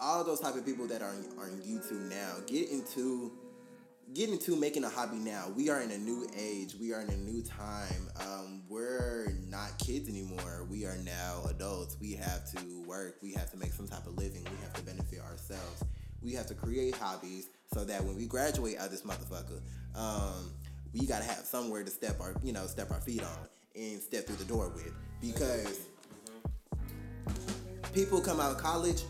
[0.00, 3.32] All those type of people that are on, are on YouTube now get into
[4.14, 5.46] get into making a hobby now.
[5.54, 6.74] We are in a new age.
[6.80, 8.08] We are in a new time.
[8.20, 10.66] Um, we're not kids anymore.
[10.70, 11.96] We are now adults.
[12.00, 13.16] We have to work.
[13.22, 14.44] We have to make some type of living.
[14.44, 15.84] We have to benefit ourselves.
[16.22, 19.60] We have to create hobbies so that when we graduate out of this motherfucker,
[19.94, 20.50] um,
[20.92, 24.26] we gotta have somewhere to step our you know step our feet on and step
[24.26, 25.80] through the door with because
[27.92, 29.02] people come out of college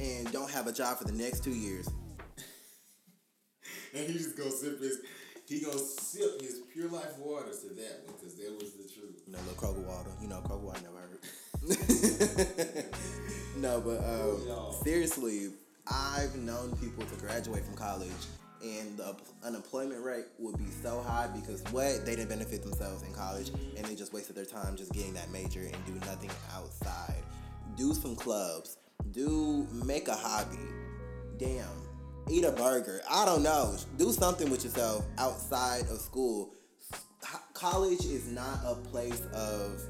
[0.00, 1.88] and don't have a job for the next two years.
[3.98, 5.00] And he just gonna sip his,
[5.46, 9.22] he gonna sip his pure life water to that one, because that was the truth.
[9.26, 10.10] You know, little Kroger water.
[10.20, 11.20] You know, Kroger water never hurt.
[13.58, 14.72] no, but um, Y'all.
[14.72, 15.50] seriously,
[15.86, 18.10] I've known people to graduate from college
[18.62, 23.12] and the unemployment rate would be so high because what they didn't benefit themselves in
[23.12, 27.22] college and they just wasted their time just getting that major and do nothing outside.
[27.76, 28.78] Do some clubs.
[29.10, 30.58] Do make a hobby.
[31.38, 31.66] Damn.
[32.30, 33.00] Eat a burger.
[33.10, 33.76] I don't know.
[33.98, 36.54] Do something with yourself outside of school
[37.62, 39.80] college is not a place of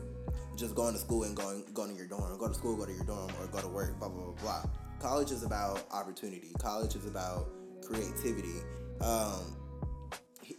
[0.57, 2.37] just going to school and going going to your dorm.
[2.39, 3.99] Go to school, go to your dorm, or go to work.
[3.99, 4.64] Blah blah blah blah.
[5.01, 6.53] College is about opportunity.
[6.59, 7.49] College is about
[7.83, 8.61] creativity.
[9.01, 9.57] Um,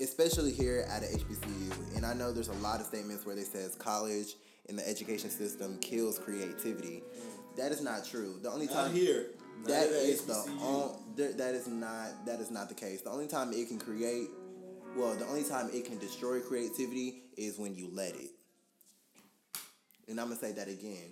[0.02, 3.44] especially here at a HBCU, and I know there's a lot of statements where they
[3.44, 4.36] says college
[4.68, 7.04] and the education system kills creativity.
[7.58, 8.40] That is not true.
[8.42, 9.28] The only Not time here.
[9.66, 13.02] That at the on, th- that is not that is not the case.
[13.02, 14.30] The only time it can create,
[14.96, 18.32] well, the only time it can destroy creativity is when you let it.
[20.10, 21.10] And I'm gonna say that again.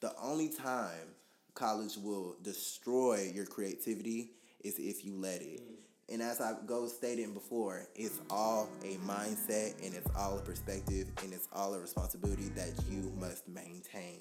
[0.00, 1.14] The only time
[1.54, 5.62] college will destroy your creativity is if you let it.
[6.10, 11.08] And as I go stated before, it's all a mindset and it's all a perspective
[11.22, 14.20] and it's all a responsibility that you must maintain.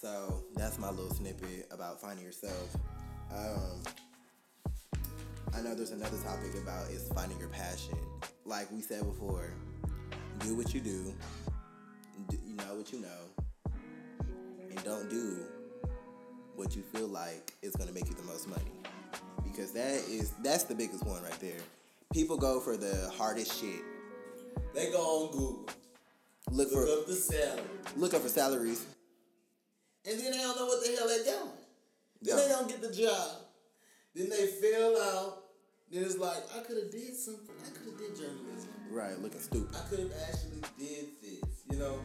[0.00, 2.74] So that's my little snippet about finding yourself.
[3.36, 3.82] Um,
[5.54, 7.98] I know there's another topic about is finding your passion.
[8.46, 9.52] Like we said before,
[10.38, 11.12] do what you do,
[12.30, 13.44] do you know what you know,
[14.70, 15.44] and don't do
[16.56, 18.72] what you feel like is going to make you the most money.
[19.44, 21.60] Because that is that's the biggest one right there.
[22.10, 23.82] People go for the hardest shit.
[24.74, 25.66] They go on Google,
[26.50, 27.62] Look look for up the salary,
[27.96, 28.86] look up for salaries.
[30.06, 31.52] And then they don't know what the hell they're doing.
[32.22, 32.42] Then Yeah.
[32.42, 33.30] they don't get the job.
[34.14, 35.44] Then they fail out.
[35.90, 37.54] Then it's like I could have did something.
[37.64, 38.68] I could have did journalism.
[38.90, 39.74] Right, looking stupid.
[39.74, 41.50] I could have actually did this.
[41.70, 42.00] You know.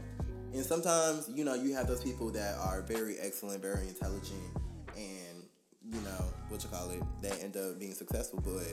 [0.53, 4.55] And sometimes, you know, you have those people that are very excellent, very intelligent,
[4.95, 5.43] and
[5.83, 8.63] you know, what you call it, they end up being successful, but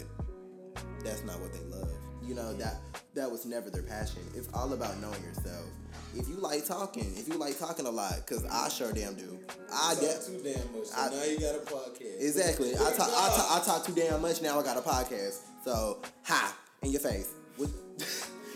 [1.04, 1.90] that's not what they love.
[2.26, 2.76] You know, that
[3.14, 4.22] that was never their passion.
[4.34, 5.66] It's all about knowing yourself.
[6.14, 9.38] If you like talking, if you like talking a lot, cause I sure damn do.
[9.72, 10.86] I Talk de- too damn much.
[10.86, 12.20] So I- now you got a podcast.
[12.20, 12.74] Exactly.
[12.74, 13.50] I talk, I talk.
[13.50, 14.42] I talk too damn much.
[14.42, 15.38] Now I got a podcast.
[15.64, 17.30] So ha in your face.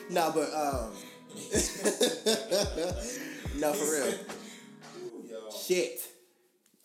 [0.08, 0.92] No, but um.
[3.58, 4.14] no, for real.
[5.02, 5.50] Ooh.
[5.50, 5.98] Shit.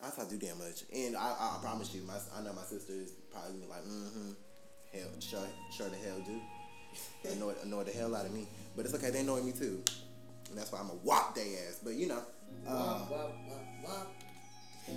[0.02, 2.94] I talk too damn much, and I, I, promise you, my I know my sister
[2.94, 4.32] is probably gonna be like, mm-hmm.
[4.92, 6.40] Hell, sure, sure the hell do.
[7.32, 9.10] Annoy, annoy the hell out of me, but it's okay.
[9.10, 9.82] They annoy me too,
[10.50, 11.80] and that's why I'm a whop they ass.
[11.82, 12.22] But you know,
[12.66, 14.14] Wop, wop, wop, wop.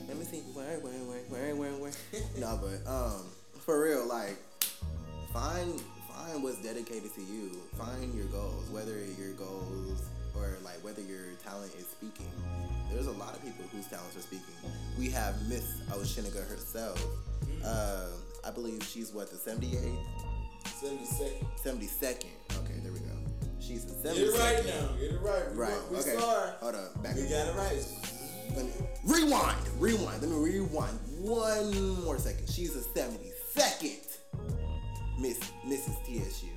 [0.08, 0.40] let me see.
[0.54, 0.92] Where, where,
[1.30, 1.92] where, where, where,
[2.38, 3.26] no, but um,
[3.66, 4.38] for real, like,
[5.34, 7.52] find find what's dedicated to you.
[7.78, 10.02] Find your goals, whether your goals
[10.36, 12.28] or like whether your talent is speaking.
[12.92, 14.54] There's a lot of people whose talents are speaking.
[15.00, 17.02] We have Miss Oshiniga herself.
[17.64, 18.08] Uh,
[18.46, 19.98] I believe she's what the 78th,
[20.68, 21.44] 70 seconds.
[21.64, 22.58] 72nd.
[22.58, 23.06] Okay, there we go.
[23.60, 24.16] She's the 72nd.
[24.16, 24.88] Get it right now.
[25.00, 25.52] Get it right.
[25.52, 25.74] We, Right.
[25.92, 26.16] we okay.
[26.18, 26.52] sorry.
[26.62, 27.04] Hold up.
[27.04, 27.16] Back.
[27.16, 27.86] We got it right.
[28.56, 28.72] Let me
[29.06, 29.58] rewind.
[29.80, 30.22] Rewind.
[30.22, 32.48] Let me rewind one more second.
[32.50, 34.18] She's a 72nd
[35.20, 35.96] Miss Mrs.
[36.06, 36.48] TSU.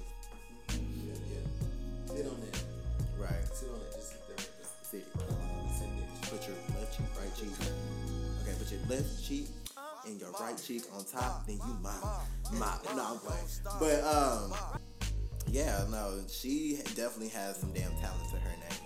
[0.71, 2.15] Yeah, yeah.
[2.15, 2.63] Sit on that.
[3.19, 3.45] Right.
[3.55, 3.93] Sit on that.
[3.95, 4.37] Just sit there.
[4.37, 4.47] there.
[4.83, 5.05] Sit.
[5.79, 6.39] Sit there.
[6.39, 7.69] Put your left cheek, right cheek.
[8.43, 9.47] Okay, put your left cheek
[10.07, 12.25] and your right cheek on top, then you mop.
[12.55, 12.85] Mop.
[12.97, 13.47] No, I'm playing.
[13.79, 14.53] But um
[15.51, 18.81] yeah, no, she definitely has some damn talent to her name.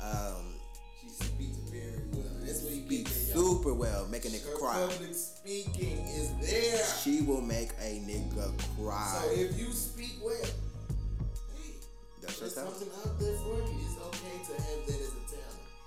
[0.00, 0.54] Um
[1.02, 2.22] She speaks very well.
[2.44, 4.86] That's what you speaks there, super well, make a nigga Her cry.
[4.88, 6.84] public speaking is there.
[7.02, 9.20] She will make a nigga cry.
[9.22, 11.74] So if you speak well, hey,
[12.22, 13.78] That's your there's something out there for you.
[13.80, 15.13] It's okay to have that as a talent.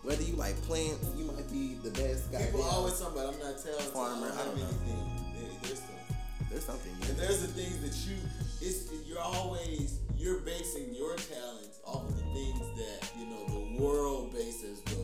[0.07, 2.45] Whether you like plants, you might be the best guy.
[2.45, 3.91] People always talk about I'm not talented.
[3.91, 4.63] Farmer, I don't know.
[4.63, 5.03] anything.
[5.35, 6.15] There- there's something.
[6.49, 6.93] There's something.
[7.09, 8.15] And there's the things that you,
[8.61, 13.83] it's you're always you're basing your talents off of the things that you know the
[13.83, 14.95] world bases the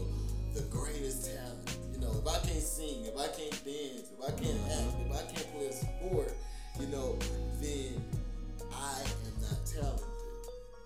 [0.56, 1.78] the greatest talent.
[1.92, 4.88] You know, if I can't sing, if I can't dance, if I can't mm-hmm.
[4.88, 6.32] act, if I can't play a sport,
[6.80, 7.20] you know,
[7.60, 8.00] then
[8.72, 10.08] I am not talented.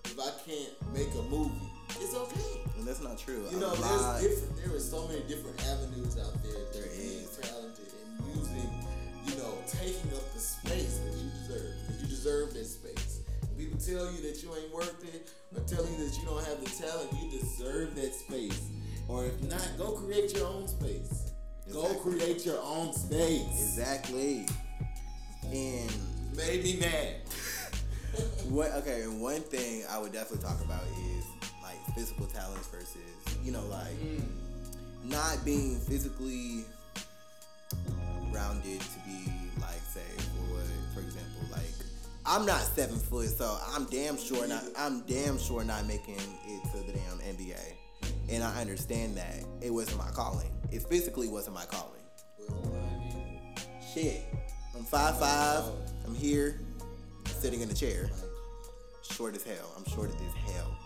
[0.06, 1.70] If I can't make a movie,
[2.00, 2.60] it's okay.
[2.78, 3.44] and that's not true.
[3.50, 4.56] You A know, there's different.
[4.64, 6.52] There are so many different avenues out there.
[6.52, 7.38] to There being is.
[7.40, 8.70] talented and using,
[9.26, 11.74] you know, taking up the space that you deserve.
[11.86, 13.20] Because you deserve that space.
[13.48, 16.44] When people tell you that you ain't worth it, or tell you that you don't
[16.46, 18.60] have the talent, you deserve that space.
[19.08, 21.32] Or if not, go create your own space.
[21.72, 23.42] Go create your own space.
[23.76, 24.46] Exactly.
[25.44, 25.90] And
[26.36, 27.16] Maybe mad.
[28.48, 28.70] what?
[28.72, 31.17] Okay, and one thing I would definitely talk about is like
[31.98, 32.96] physical talents versus,
[33.44, 33.96] you know, like
[35.02, 36.64] not being physically
[38.30, 41.74] rounded to be like, say, for for example, like
[42.24, 44.62] I'm not seven foot, so I'm damn sure not.
[44.78, 47.58] I'm damn sure not making it to the damn NBA,
[48.30, 50.52] and I understand that it wasn't my calling.
[50.70, 52.02] It physically wasn't my calling.
[53.92, 54.22] Shit.
[54.76, 55.64] I'm five five.
[56.06, 56.60] I'm here,
[57.26, 58.08] sitting in a chair.
[59.02, 59.72] Short as hell.
[59.76, 60.78] I'm short as hell.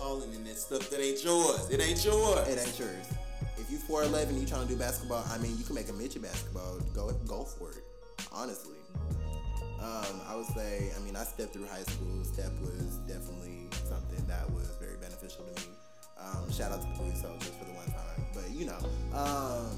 [0.00, 1.68] Calling in that stuff that ain't yours.
[1.70, 2.48] It ain't yours.
[2.48, 3.06] It ain't yours.
[3.58, 6.22] If you 4'11, you trying to do basketball, I mean, you can make a midget
[6.22, 6.80] basketball.
[6.94, 7.84] Go go for it.
[8.32, 8.76] Honestly.
[9.80, 12.24] Um, I would say, I mean, I stepped through high school.
[12.24, 15.68] Step was definitely something that was very beneficial to me.
[16.18, 18.24] Um, shout out to the police soldiers for the one time.
[18.34, 18.78] But, you know,
[19.16, 19.72] um,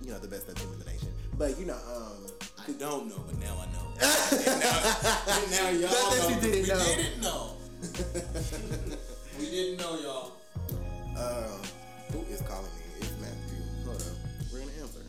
[0.00, 1.08] you know, the best team in the nation.
[1.36, 2.26] But, you know, um,
[2.58, 3.86] I don't know, but now I know.
[4.30, 4.78] and now,
[5.34, 6.28] and now y'all know.
[6.28, 6.84] you didn't we know.
[6.94, 8.96] didn't know.
[9.56, 10.32] didn't know, y'all.
[11.16, 11.48] Uh,
[12.12, 12.82] who is calling me?
[12.98, 13.86] It's Matthew.
[13.86, 14.52] Hold on.
[14.52, 15.00] We're gonna answer.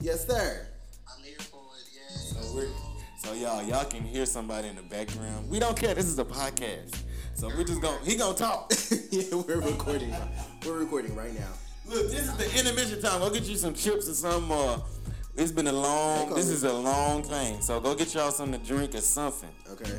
[0.00, 0.66] Yes, sir.
[1.06, 2.16] I'm here for it, yeah.
[2.16, 2.66] So we're
[3.22, 5.48] so y'all y'all can hear somebody in the background.
[5.48, 5.94] We don't care.
[5.94, 7.02] This is a podcast.
[7.34, 8.72] So we're just gonna he gonna talk.
[9.12, 10.12] yeah, we're recording.
[10.66, 11.52] We're recording right now.
[11.86, 13.20] Look, this is the intermission time.
[13.20, 14.80] Go get you some chips or some uh
[15.36, 17.60] it's been a long this is a long thing.
[17.60, 19.50] So go get y'all something to drink or something.
[19.70, 19.98] Okay.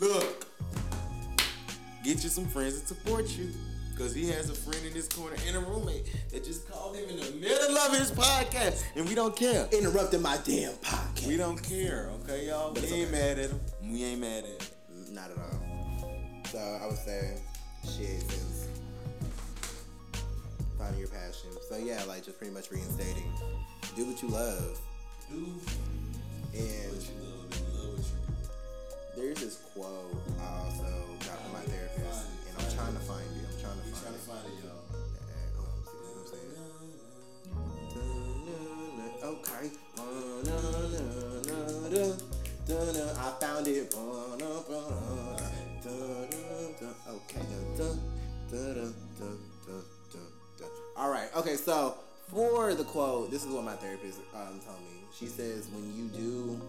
[0.00, 0.46] Look.
[2.04, 3.50] Get you some friends that support you.
[3.96, 7.08] Cause he has a friend in this corner and a roommate that just called him
[7.08, 8.84] in the middle of his podcast.
[8.94, 9.66] And we don't care.
[9.72, 11.26] Interrupting my damn podcast.
[11.26, 12.72] We don't care, okay, y'all?
[12.72, 13.18] But we ain't okay.
[13.18, 13.60] mad at him.
[13.82, 15.14] We ain't mad at him.
[15.14, 16.42] Not at all.
[16.44, 17.40] So I would say,
[17.82, 18.68] shit is
[20.78, 21.50] finding your passion.
[21.68, 23.32] So yeah, like just pretty much reinstating,
[23.96, 24.80] do what you love.
[25.28, 25.60] Do
[26.54, 27.27] And
[29.18, 30.86] there's this quote I also
[31.26, 33.46] got from my therapist, and I'm trying to find it.
[33.50, 34.30] I'm trying to find trying to it.
[34.30, 34.86] find it, y'all.
[35.58, 36.54] Hold on, see what I'm saying.
[39.24, 39.70] Okay.
[43.18, 43.94] I found it.
[47.08, 47.42] Okay.
[50.96, 51.28] All right.
[51.36, 51.56] Okay.
[51.56, 51.96] So
[52.30, 55.02] for the quote, this is what my therapist um, told me.
[55.12, 56.60] She says, "When you do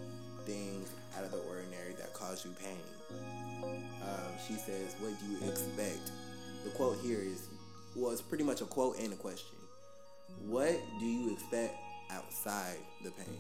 [0.46, 2.78] things out of the ordinary cause you pain,
[4.04, 6.12] um, she says, what do you expect?"
[6.64, 7.48] The quote here is,
[7.96, 9.58] well, it's pretty much a quote and a question.
[10.46, 11.76] What do you expect
[12.12, 13.38] outside the pain?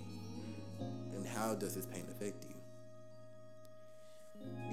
[1.15, 2.55] And how does this pain affect you?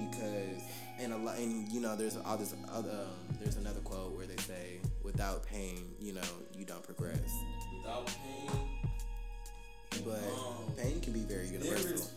[0.09, 0.63] Because
[0.99, 4.25] and a lot and you know there's all this other um, there's another quote where
[4.25, 6.21] they say without pain you know
[6.57, 7.19] you don't progress
[7.83, 8.49] Without pain,
[10.05, 12.09] but Um, pain can be very universal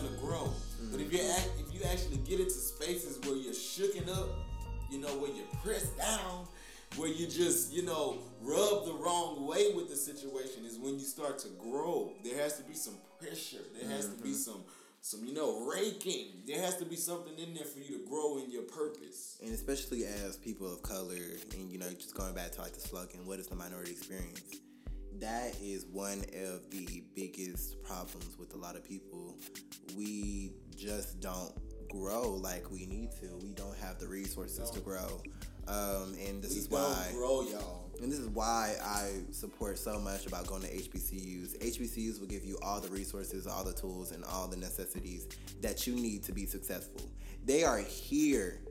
[0.00, 0.50] gonna grow.
[0.90, 1.30] But if you mm-hmm.
[1.30, 4.28] act, if you actually get into spaces where you're shooken up,
[4.90, 6.46] you know, where you're pressed down,
[6.96, 11.04] where you just, you know, rub the wrong way with the situation is when you
[11.04, 12.12] start to grow.
[12.24, 13.64] There has to be some pressure.
[13.78, 14.34] There has to be mm-hmm.
[14.34, 14.64] some
[15.00, 16.42] some, you know, raking.
[16.46, 19.38] There has to be something in there for you to grow in your purpose.
[19.42, 21.14] and especially as people of color
[21.52, 24.58] and you know just going back to like the slogan what is the minority experience
[25.20, 29.36] that is one of the biggest problems with a lot of people
[29.96, 31.52] we just don't
[31.90, 35.20] grow like we need to we don't have the resources to grow
[35.68, 37.90] um, and this We is don't why grow, y'all.
[38.00, 41.58] and this is why I support so much about going to HBCUs.
[41.58, 45.28] HBCUs will give you all the resources, all the tools, and all the necessities
[45.60, 47.02] that you need to be successful.
[47.44, 48.62] They are here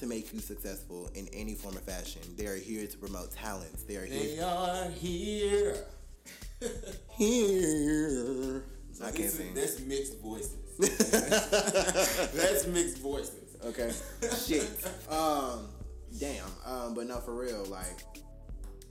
[0.00, 2.22] to make you successful in any form or fashion.
[2.36, 3.82] They are here to promote talents.
[3.84, 4.36] They are here.
[4.36, 5.76] They are here.
[7.16, 8.62] Here.
[8.92, 9.54] So I can't sing.
[9.54, 10.56] That's mixed voices.
[12.34, 13.56] that's mixed voices.
[13.64, 13.90] Okay.
[14.46, 14.68] Shit.
[15.10, 15.68] Um.
[16.18, 16.44] Damn.
[16.66, 16.94] Um.
[16.94, 17.64] But no, for real.
[17.64, 18.04] Like,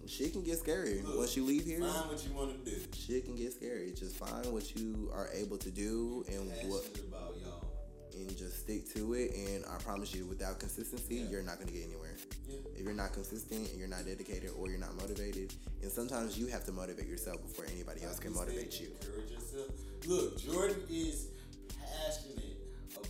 [0.07, 1.79] shit can get scary Look, once you leave here.
[1.79, 2.77] Find what you want to do.
[2.95, 3.93] shit can get scary.
[3.95, 7.68] Just find what you are able to do and what about y'all.
[8.15, 9.31] And just stick to it.
[9.35, 11.29] And I promise you, without consistency, Yeah.
[11.29, 12.15] you're not gonna get anywhere.
[12.47, 12.57] Yeah.
[12.75, 16.47] If you're not consistent and you're not dedicated or you're not motivated, and sometimes you
[16.47, 18.87] have to motivate yourself before anybody else can motivate you.
[19.01, 19.67] Encourage yourself.
[20.07, 21.27] Look, Jordan is
[21.69, 22.57] passionate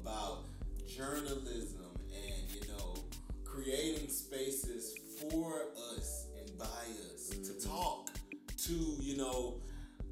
[0.02, 0.45] about
[0.88, 2.95] journalism and you know
[3.45, 4.95] creating spaces
[5.30, 5.64] for
[5.95, 7.43] us and by us Mm-hmm.
[7.60, 8.10] to talk,
[8.66, 9.62] to you know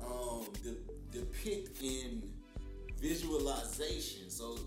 [0.01, 0.77] um, de-
[1.11, 2.21] depict in
[2.99, 4.29] visualization.
[4.29, 4.59] So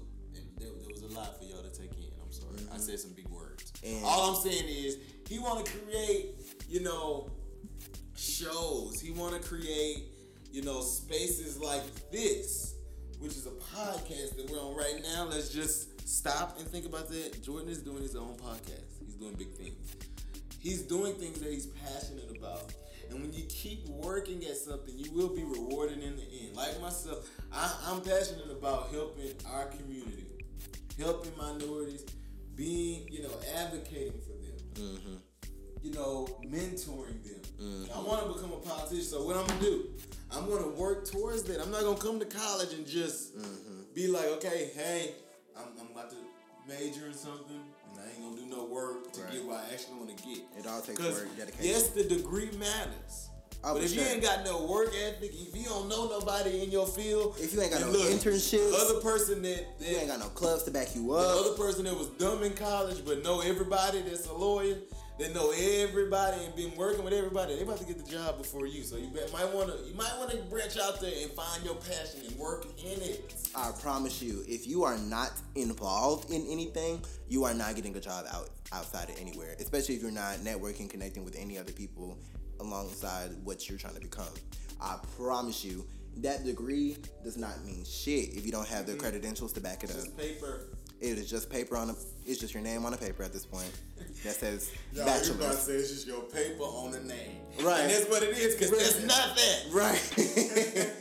[0.60, 2.06] there, there was a lot for y'all to take in.
[2.22, 3.72] I'm sorry, I said some big words.
[3.82, 3.96] Mm-hmm.
[3.96, 4.98] And- All I'm saying is
[5.28, 6.34] he want to create,
[6.68, 7.30] you know,
[8.16, 9.00] shows.
[9.00, 10.04] He want to create,
[10.52, 12.74] you know, spaces like this,
[13.18, 15.26] which is a podcast that we're on right now.
[15.30, 17.42] Let's just stop and think about that.
[17.42, 18.84] Jordan is doing his own podcast.
[19.04, 19.94] He's doing big things.
[20.58, 22.72] He's doing things that he's passionate about.
[23.10, 26.54] And when you keep working at something, you will be rewarded in the end.
[26.54, 30.26] Like myself, I, I'm passionate about helping our community,
[31.00, 32.04] helping minorities,
[32.54, 34.50] being, you know, advocating for them.
[34.74, 35.14] Mm-hmm.
[35.82, 37.40] you know, mentoring them.
[37.60, 37.98] Mm-hmm.
[37.98, 39.04] I want to become a politician.
[39.04, 39.88] So what I'm gonna do?
[40.30, 41.60] I'm gonna work towards that.
[41.60, 43.82] I'm not gonna come to college and just mm-hmm.
[43.94, 45.14] be like, okay, hey,
[45.56, 46.16] I'm, I'm about to
[46.68, 49.32] major in something, and I ain't gonna do no work to Right.
[49.32, 50.38] get what I actually want to get.
[50.58, 51.64] It all takes work, dedication.
[51.66, 53.29] Yes, the degree matters.
[53.62, 56.70] Oh, but if you ain't got no work ethic, if you don't know nobody in
[56.70, 60.08] your field, If you ain't got no look, internships, other person that, that You ain't
[60.08, 61.40] got no clubs to back you the up.
[61.46, 64.76] other person that was dumb in college but know everybody that's a lawyer,
[65.18, 68.66] that know everybody and been working with everybody, they about to get the job before
[68.66, 68.82] you.
[68.82, 72.34] So you might wanna you might wanna branch out there and find your passion and
[72.38, 73.34] work in it.
[73.54, 78.00] I promise you, if you are not involved in anything, you are not getting a
[78.00, 79.54] job out outside of anywhere.
[79.60, 82.16] Especially if you're not networking, connecting with any other people
[82.60, 84.26] alongside what you're trying to become.
[84.80, 85.86] I promise you,
[86.18, 89.90] that degree does not mean shit if you don't have the credentials to back it
[89.90, 89.96] up.
[89.96, 90.66] It's just paper.
[91.00, 91.94] It is just paper on a.
[92.26, 93.72] It's just your name on a paper at this point
[94.22, 97.40] that says you about to say it's just your paper on a name.
[97.62, 97.80] Right.
[97.80, 99.66] And that's what it is, because that's not that.
[99.72, 100.92] Right.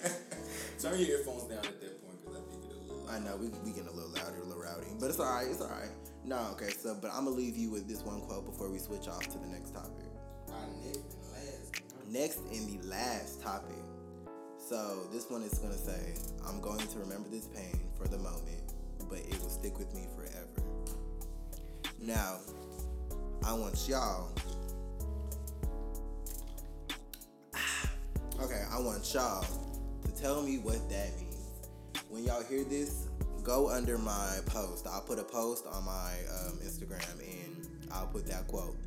[0.82, 3.36] Turn your earphones down at that point, because I think it'll a little I know
[3.36, 5.48] we we getting a little louder, a little rowdy, but it's all right.
[5.50, 5.92] It's all right.
[6.24, 6.70] No, okay.
[6.70, 9.38] So, but I'm gonna leave you with this one quote before we switch off to
[9.38, 10.06] the next topic.
[10.48, 10.56] Our
[10.86, 11.19] next and last.
[12.12, 13.76] Next in the last topic.
[14.58, 18.74] So this one is gonna say, "I'm going to remember this pain for the moment,
[19.08, 20.48] but it will stick with me forever."
[22.02, 22.40] Now,
[23.46, 24.32] I want y'all.
[28.42, 29.46] Okay, I want y'all
[30.06, 31.36] to tell me what that means.
[32.08, 33.10] When y'all hear this,
[33.44, 34.88] go under my post.
[34.88, 38.78] I'll put a post on my um, Instagram and I'll put that quote.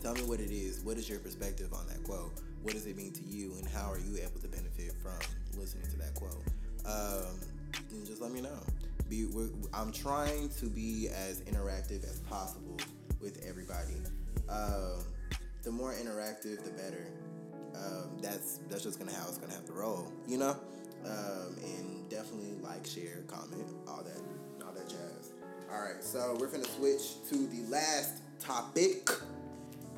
[0.00, 0.84] Tell me what it is.
[0.84, 2.32] What is your perspective on that quote?
[2.62, 5.18] What does it mean to you, and how are you able to benefit from
[5.58, 6.42] listening to that quote?
[6.86, 7.40] Um,
[7.90, 8.58] and just let me know.
[9.08, 9.26] Be,
[9.74, 12.76] I'm trying to be as interactive as possible
[13.20, 13.96] with everybody.
[14.48, 15.04] Um,
[15.62, 17.08] the more interactive, the better.
[17.74, 20.56] Um, that's that's just gonna how it's gonna have to roll, you know.
[21.04, 25.32] Um, and definitely like, share, comment, all that, all that jazz.
[25.72, 29.10] All right, so we're gonna switch to the last topic,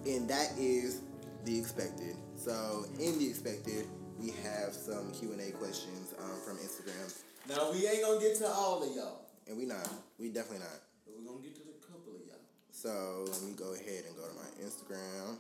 [0.06, 1.02] and that is
[1.44, 2.16] the expected.
[2.45, 3.86] So in the expected,
[4.20, 7.09] we have some Q and A questions um, from Instagram,
[7.49, 9.88] Now, we ain't going to get to all of y'all, and we not,
[10.18, 10.76] we definitely not.
[11.07, 12.45] but we're going to get to the couple of y'all.
[12.70, 15.38] So let me go ahead and go to my Instagram.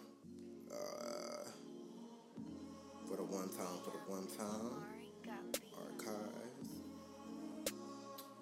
[0.72, 1.44] Uh,
[3.06, 4.80] for the one time, for the one time.
[5.76, 6.70] Archives.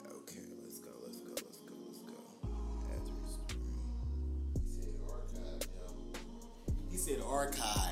[0.07, 2.15] Okay, let's go, let's go, let's go, let's go.
[4.63, 5.85] He said archives, yo.
[6.93, 7.92] He said archives.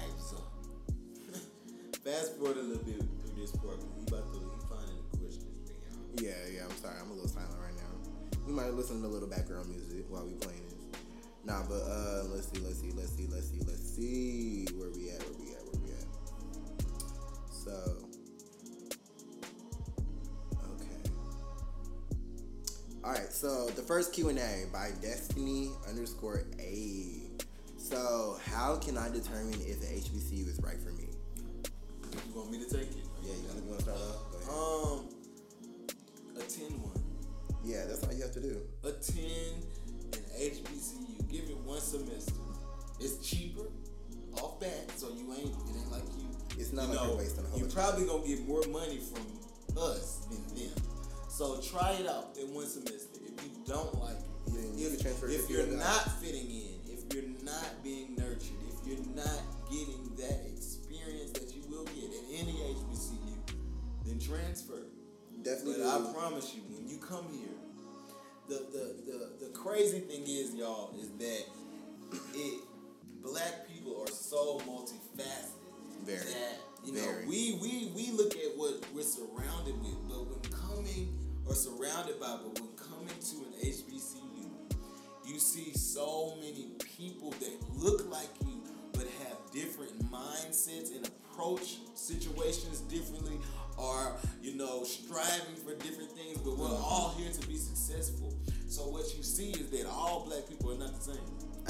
[2.11, 5.71] Fast forward a little bit through this part, about to, he finding the questions.
[6.19, 8.41] Yeah, yeah, I'm sorry, I'm a little silent right now.
[8.45, 11.01] We might listen to a little background music while we playing this.
[11.45, 14.67] Nah, but uh, let's see, let's see, let's see, let's see, let's see.
[14.75, 15.23] Where we at?
[15.23, 15.63] Where we at?
[15.63, 16.05] Where we at?
[17.49, 17.71] So,
[20.75, 21.11] okay.
[23.05, 23.31] All right.
[23.31, 27.31] So the first Q and A by Destiny underscore A.
[27.77, 30.90] So how can I determine if the HBCU is right for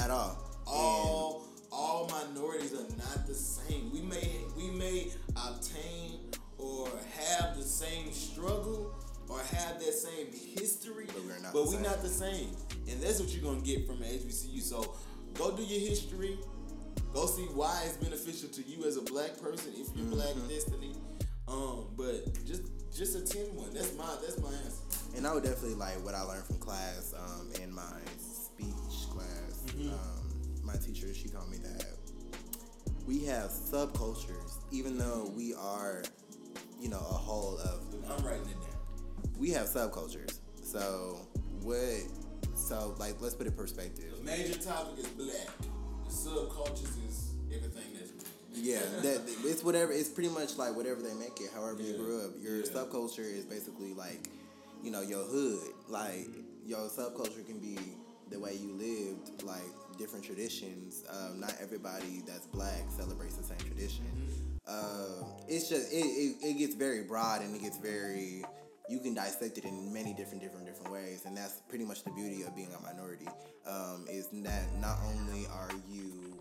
[0.03, 0.37] at all.
[0.67, 3.91] all all minorities are not the same.
[3.93, 6.19] We may we may obtain
[6.57, 6.87] or
[7.17, 8.93] have the same struggle
[9.29, 10.27] or have that same
[10.57, 11.83] history, But we're not but the we're same.
[11.83, 12.49] not the same.
[12.89, 14.61] And that's what you're gonna get from an HBCU.
[14.61, 14.93] So
[15.35, 16.37] go do your history.
[17.13, 20.47] Go see why it's beneficial to you as a black person if you're black Mm-hmm.
[20.49, 20.95] destiny.
[21.47, 22.63] Um, but just
[22.95, 23.73] just attend one.
[23.73, 24.83] That's my that's my answer.
[25.17, 27.81] And I would definitely like what I learned from class um, in my.
[29.75, 29.93] Mm-hmm.
[29.93, 30.21] Um,
[30.63, 31.85] my teacher, she told me that
[33.07, 36.03] we have subcultures, even though we are,
[36.79, 39.33] you know, a whole of I'm writing it down.
[39.37, 40.39] we have subcultures.
[40.63, 41.27] So
[41.61, 42.03] what?
[42.55, 44.13] So like, let's put it in perspective.
[44.17, 45.47] The major topic is black.
[46.05, 48.31] The subcultures is everything that's Black.
[48.53, 49.91] Yeah, that it's whatever.
[49.91, 51.49] It's pretty much like whatever they make it.
[51.53, 52.63] However you grew up, your yeah.
[52.63, 54.27] subculture is basically like,
[54.83, 55.73] you know, your hood.
[55.87, 56.29] Like
[56.65, 57.77] your subculture can be
[58.31, 59.61] the way you lived, like
[59.97, 61.03] different traditions.
[61.09, 64.05] Um, not everybody that's black celebrates the same tradition.
[64.67, 68.43] Uh, it's just it, it, it gets very broad and it gets very
[68.89, 72.11] you can dissect it in many different different different ways and that's pretty much the
[72.11, 73.27] beauty of being a minority
[73.65, 76.37] um, is that not only are you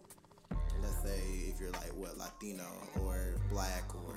[0.83, 2.67] let's say if you're like what Latino
[3.03, 4.17] or black or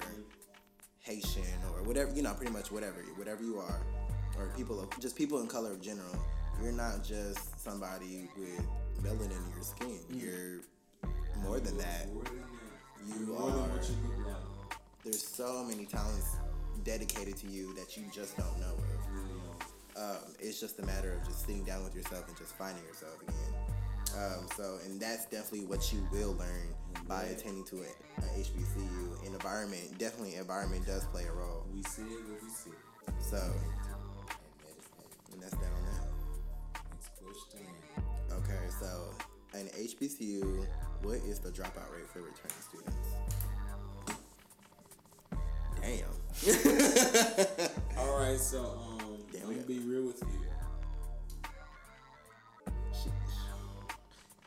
[0.99, 1.43] Haitian
[1.73, 3.81] or whatever you know pretty much whatever whatever you are
[4.37, 6.17] or people of just people in color in general
[6.63, 8.65] you're not just somebody with
[9.03, 10.61] melanin in your skin you're
[11.43, 13.19] more than that More than that.
[13.19, 14.77] You are- what you look like.
[15.03, 16.37] there's so many talents
[16.83, 19.03] dedicated to you that you just don't know of
[19.95, 23.13] um, it's just a matter of just sitting down with yourself and just finding yourself
[23.21, 23.53] again.
[24.17, 26.73] Um, so, and that's definitely what you will learn
[27.07, 27.95] by attending to it,
[28.35, 29.23] HBCU.
[29.23, 31.63] And environment, definitely environment does play a role.
[31.75, 32.73] We said what we said.
[33.21, 33.53] So, And
[34.65, 35.33] that is that.
[35.33, 35.72] and that's that
[37.37, 38.03] on that.
[38.29, 38.53] Next question.
[38.55, 39.13] Okay, so
[39.53, 40.67] an HBCU,
[41.01, 43.09] what is the dropout rate for returning students?
[45.81, 46.13] Damn.
[47.97, 50.39] All right, so um, Damn, I'm gonna be real with you.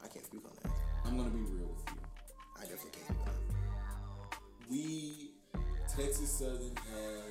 [0.03, 0.73] I can't speak on that.
[1.05, 2.01] I'm gonna be real with you.
[2.57, 4.41] I definitely can't speak on that.
[4.71, 5.31] We
[5.89, 7.26] Texas Southern has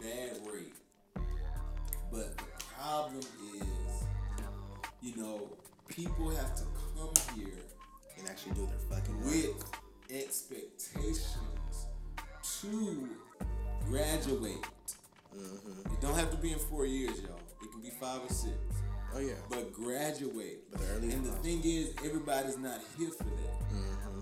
[0.00, 0.74] bad rate,
[2.12, 2.44] but the
[2.78, 4.04] problem is,
[5.02, 5.48] you know,
[5.88, 6.62] people have to
[6.94, 7.54] come here
[8.18, 9.26] And actually do their fucking work.
[9.26, 9.64] with
[10.10, 11.86] expectations
[12.60, 13.08] to
[13.86, 14.64] graduate.
[15.34, 17.38] It don't have to be in four years, y'all.
[17.62, 18.54] It can be five or six.
[19.14, 19.34] Oh, yeah.
[19.48, 20.70] But graduate.
[20.70, 23.60] But earliest and the thing is, everybody's not here for that.
[23.72, 24.20] Mm-hmm.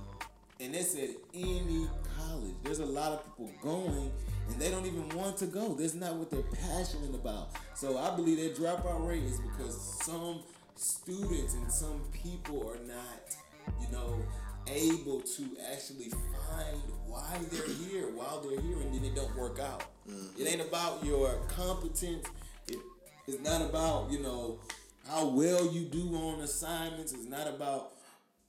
[0.60, 2.54] And that's at any college.
[2.62, 4.12] There's a lot of people going,
[4.48, 5.74] and they don't even want to go.
[5.74, 7.50] That's not what they're passionate about.
[7.74, 10.40] So I believe that dropout rate is because some
[10.76, 13.36] students and some people are not,
[13.80, 14.22] you know,
[14.68, 19.58] able to actually find why they're here while they're here, and then it don't work
[19.60, 19.84] out.
[20.08, 20.40] Mm-hmm.
[20.40, 22.26] It ain't about your competence.
[22.68, 22.78] It,
[23.26, 24.60] it's not about you know
[25.08, 27.12] how well you do on assignments.
[27.12, 27.92] It's not about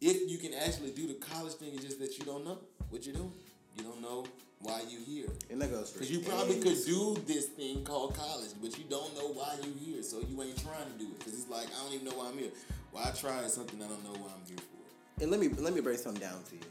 [0.01, 1.71] if you can actually do the college thing.
[1.73, 3.33] It's just that you don't know what you're doing.
[3.75, 4.25] You don't know
[4.61, 5.29] why you here.
[5.49, 8.85] And that goes for Because you probably could do this thing called college, but you
[8.89, 10.03] don't know why you here.
[10.03, 11.19] So you ain't trying to do it.
[11.19, 12.51] Because it's like, I don't even know why I'm here.
[12.91, 15.23] Why I try something I don't know why I'm here for.
[15.23, 16.61] And let me let me break something down to you.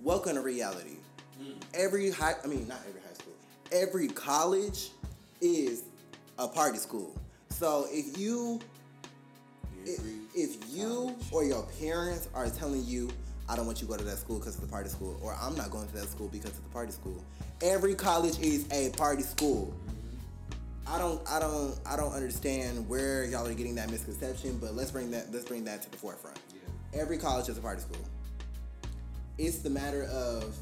[0.00, 0.96] Welcome to reality.
[1.40, 1.52] Hmm.
[1.74, 3.34] Every high, I mean not every high school,
[3.72, 4.90] every college
[5.40, 5.84] is
[6.38, 7.14] a party school.
[7.50, 8.60] So if you
[9.84, 10.00] if,
[10.34, 11.32] if you college.
[11.32, 13.10] or your parents are telling you,
[13.48, 15.36] I don't want you to go to that school because it's a party school, or
[15.40, 17.24] I'm not going to that school because it's a party school.
[17.62, 19.72] Every college is a party school.
[20.86, 24.90] I don't, I don't, I don't understand where y'all are getting that misconception, but let's
[24.90, 26.38] bring that, let's bring that to the forefront.
[26.94, 28.04] Every college is a party school.
[29.38, 30.56] It's the matter of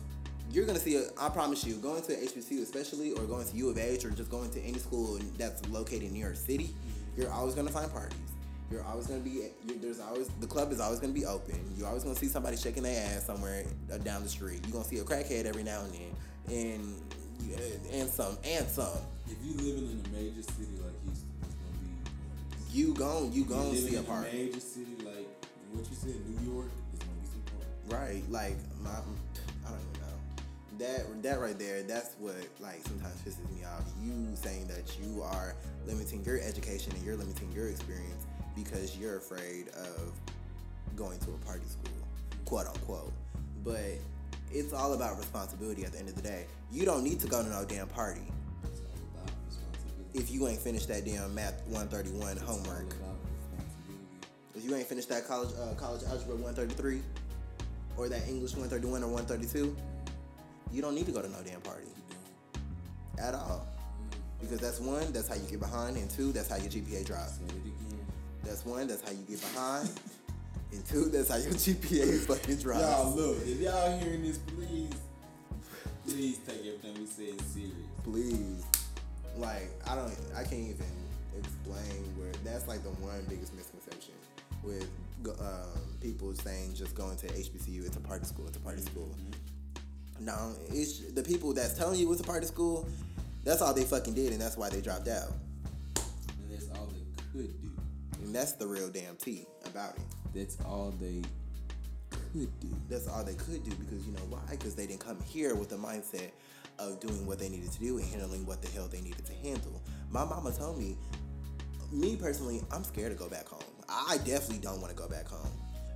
[0.51, 0.97] you're gonna see.
[0.97, 4.11] A, I promise you, going to HBCU especially, or going to U of H, or
[4.11, 6.71] just going to any school that's located in New York City,
[7.17, 8.19] you're always gonna find parties.
[8.75, 9.41] You're always gonna be.
[9.81, 11.55] There's always the club is always gonna be open.
[11.79, 13.63] You're always gonna see somebody shaking their ass somewhere
[13.93, 14.63] uh, down the street.
[14.65, 18.99] You're gonna see a crackhead every now and then, and and some and some.
[19.29, 22.77] If you living in a major city like Houston, it's gonna be.
[22.77, 24.29] You gon' you If gon' you see a party.
[24.29, 28.13] a major city like what you said, New York, it's gonna be some party.
[28.19, 30.85] Right, like my, I don't even know.
[30.85, 33.85] That that right there, that's what like sometimes pisses me off.
[34.03, 35.55] You saying that you are
[35.87, 40.13] limiting your education and you're limiting your experience because you're afraid of
[40.97, 41.99] going to a party school,
[42.45, 43.13] quote unquote.
[43.65, 43.99] But
[44.53, 46.47] it's all about responsibility at the end of the day.
[46.71, 48.23] You don't need to go to no damn party
[50.15, 52.95] if you ain't finished that damn math 131 It's all homework.
[54.55, 57.03] If you ain't finished that college uh, college algebra 133
[57.97, 59.77] or that English 131 or 132,
[60.73, 61.89] you don't need to go to no damn party
[63.19, 63.67] at all.
[64.41, 67.41] Because that's one, that's how you get behind, and two, that's how your GPA drops.
[68.45, 68.63] Say it again.
[68.63, 69.91] That's one, that's how you get behind,
[70.73, 72.81] and two, that's how your GPA fucking drops.
[72.81, 74.91] Y'all look, if y'all hearing this, please,
[76.07, 77.73] please take everything we say serious.
[78.03, 78.65] Please.
[79.37, 80.87] Like I don't, I can't even
[81.37, 82.31] explain where.
[82.45, 84.15] That's like the one biggest misconception
[84.63, 84.89] with
[85.41, 87.85] um, people saying just going to HBCU.
[87.87, 88.47] It's a party school.
[88.47, 89.11] It's a party school.
[90.21, 92.87] No, it's the people that's telling you it's a party school.
[93.43, 95.33] That's all they fucking did, and that's why they dropped out.
[95.97, 97.74] And that's all they could do.
[98.25, 100.03] And that's the real damn tea about it.
[100.35, 101.23] That's all they
[102.11, 102.75] could do.
[102.89, 104.41] That's all they could do because you know why?
[104.51, 106.31] Because they didn't come here with the mindset
[106.79, 109.35] of doing what they needed to do and handling what the hell they needed to
[109.35, 109.81] handle.
[110.11, 110.97] My mama told me,
[111.93, 113.63] me personally, I'm scared to go back home.
[113.89, 115.51] I definitely don't want to go back home.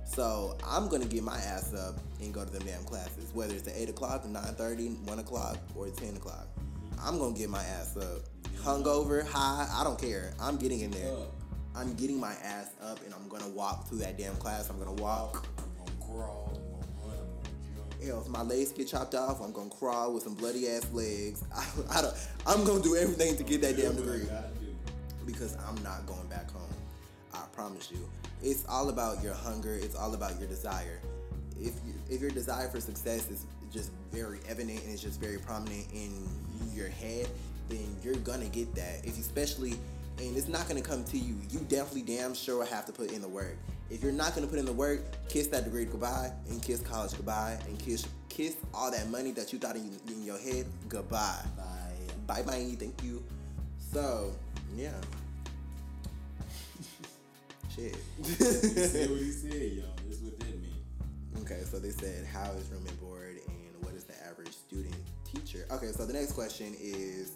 [0.05, 3.67] So I'm gonna get my ass up and go to them damn classes, whether it's
[3.67, 6.47] at eight o'clock, 9:30, 1 o'clock, or ten o'clock.
[7.01, 8.21] I'm gonna get my ass up,
[8.63, 9.67] hungover, high.
[9.71, 10.33] I don't care.
[10.39, 11.15] I'm getting in there.
[11.79, 14.69] I'm getting my ass up, and I'm gonna walk through that damn class.
[14.69, 15.47] I'm gonna walk.
[15.57, 20.13] I'm gonna crawl, I'm gonna run, if my legs get chopped off, I'm gonna crawl
[20.13, 21.41] with some bloody ass legs.
[21.55, 21.65] I,
[21.97, 22.13] I don't,
[22.45, 24.27] I'm gonna do everything to get that damn degree
[25.25, 26.61] because I'm not going back home.
[27.33, 28.09] I promise you.
[28.43, 29.73] It's all about your hunger.
[29.73, 30.99] It's all about your desire.
[31.59, 35.37] If you, if your desire for success is just very evident and it's just very
[35.37, 36.11] prominent in
[36.73, 37.27] your head,
[37.69, 39.05] then you're gonna get that.
[39.05, 39.75] If especially,
[40.19, 41.35] and it's not gonna come to you.
[41.49, 43.57] You definitely damn sure have to put in the work.
[43.89, 47.11] If you're not gonna put in the work, kiss that degree goodbye and kiss college
[47.15, 51.41] goodbye and kiss kiss all that money that you thought in, in your head goodbye.
[51.57, 51.65] Bye.
[52.27, 52.75] Bye bye.
[52.79, 53.23] Thank you.
[53.91, 54.33] So
[54.75, 54.91] yeah.
[57.75, 57.95] Shit.
[58.23, 59.85] Say what he said, y'all.
[60.07, 61.41] That's what that means.
[61.41, 64.95] okay, so they said how is room and board and what is the average student
[65.23, 65.65] teacher?
[65.71, 67.33] Okay, so the next question is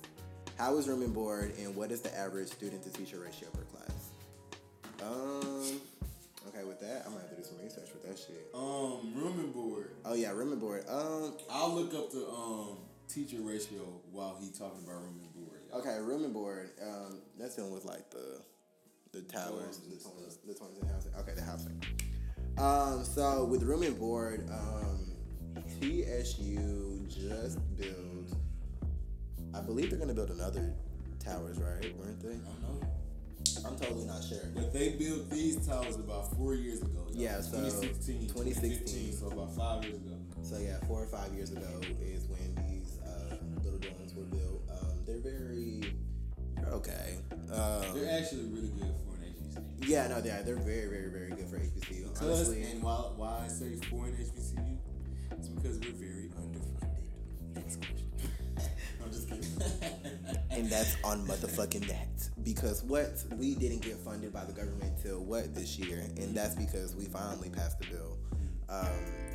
[0.63, 3.63] how is room and board and what is the average student to teacher ratio per
[3.63, 4.11] class?
[5.01, 5.81] Um
[6.47, 8.47] okay with that, I'm gonna have to do some research with that shit.
[8.53, 9.91] Um, room and board.
[10.05, 10.85] Oh yeah, room and board.
[10.87, 12.77] Um I'll look up the um
[13.09, 13.81] teacher ratio
[14.13, 15.59] while he talking about room and board.
[15.69, 15.81] y'all.
[15.81, 16.69] Okay, room and board.
[16.81, 18.39] Um, that's dealing with like the
[19.11, 21.11] the towers, the and twins, the in housing.
[21.19, 21.83] Okay, the housing.
[22.57, 25.11] Um, so with room and board, um,
[25.81, 28.12] TSU just built.
[29.55, 30.73] I believe they're gonna build another
[31.19, 31.95] towers, right?
[31.97, 32.29] Weren't they?
[32.29, 32.87] I don't know.
[33.65, 34.39] I'm totally not sure.
[34.55, 37.05] But they built these towers about four years ago.
[37.11, 37.21] y'all.
[37.21, 38.27] Yeah, so 2016.
[38.27, 39.13] 2016.
[39.13, 40.15] so about five years ago.
[40.41, 41.67] So yeah, four or five years ago
[42.01, 44.61] is when these uh, little dorms were built.
[44.71, 45.81] Um, they're very
[46.55, 47.17] they're okay.
[47.51, 49.87] Um, They're actually really good for an HBCU.
[49.89, 50.41] yeah, no, they are.
[50.43, 52.13] They're very, very, very good for HBCU.
[52.13, 54.77] Because, Honestly, and why, why I say for an HBCU,
[55.31, 57.55] it's because we're very underfunded.
[57.55, 58.09] Next question.
[59.03, 59.45] I'm just kidding.
[60.51, 62.07] and that's on motherfucking that.
[62.43, 66.55] Because what we didn't get funded by the government till what this year, and that's
[66.55, 68.17] because we finally passed the bill,
[68.69, 68.87] um,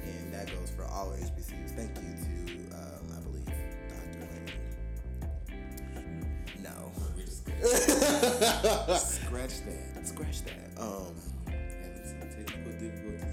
[0.04, 1.74] and that goes for all HBCUs.
[1.76, 2.14] Thank you
[2.46, 4.20] to um, I believe Dr.
[4.20, 4.52] Lane.
[6.62, 6.92] No,
[8.96, 10.06] scratch that.
[10.06, 10.70] scratch that.
[10.80, 11.14] Um,
[11.46, 13.27] Having some technical difficulties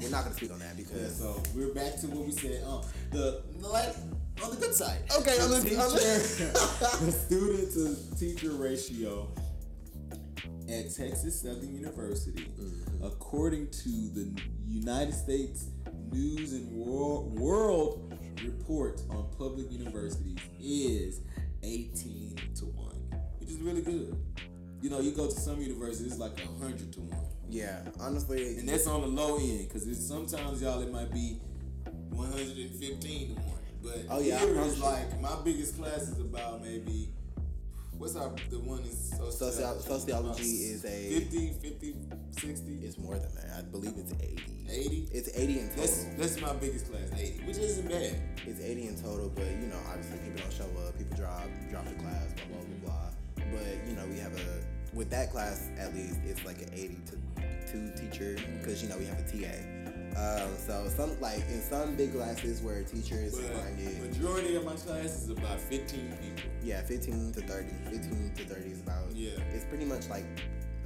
[0.00, 2.62] we're not gonna speak on that Yeah, because so we're back to what we said.
[2.64, 3.94] Um, the like
[4.44, 4.98] on the good side.
[5.18, 9.28] Okay, on the- teacher, on the- the student to teacher ratio
[10.68, 13.04] at Texas Southern University, Mm-hmm.
[13.04, 15.66] according to the United States
[16.12, 21.20] News and World, World Report on Public Universities, is
[21.62, 22.94] 18 to 1,
[23.38, 24.16] which is really good.
[24.80, 27.18] You know, you go to some universities, it's like 100 to 1.
[27.48, 31.40] Yeah, honestly, And that's on the low end, because sometimes y'all it might be
[32.10, 33.44] 115 to 1.
[33.82, 37.08] But Oh, yeah, here it's like my biggest class is about maybe
[37.96, 41.96] what's our the one is sociology, sociology is a- 50, 50,
[42.40, 43.58] 60, it's more than that.
[43.58, 44.66] I believe it's eighty.
[44.70, 45.08] 80.
[45.12, 45.82] It's eighty in total.
[45.82, 48.20] That's that's my biggest class, 80, which isn't bad.
[48.46, 51.84] It's 80 in total, but you know, obviously people don't show up, people drop, drop
[51.86, 53.46] the class, blah blah blah blah.
[53.52, 54.46] But you know, we have a
[54.94, 58.96] with that class at least it's like an 80 to two teacher because you know
[58.98, 59.54] we have a TA.
[60.16, 64.64] Um, so some like in some big classes where teachers But find it, majority of
[64.64, 66.50] my class is about 15 people.
[66.62, 69.04] yeah, 15 to 30, 15 to 30 is about.
[69.14, 69.30] Yeah.
[69.54, 70.24] It's pretty much like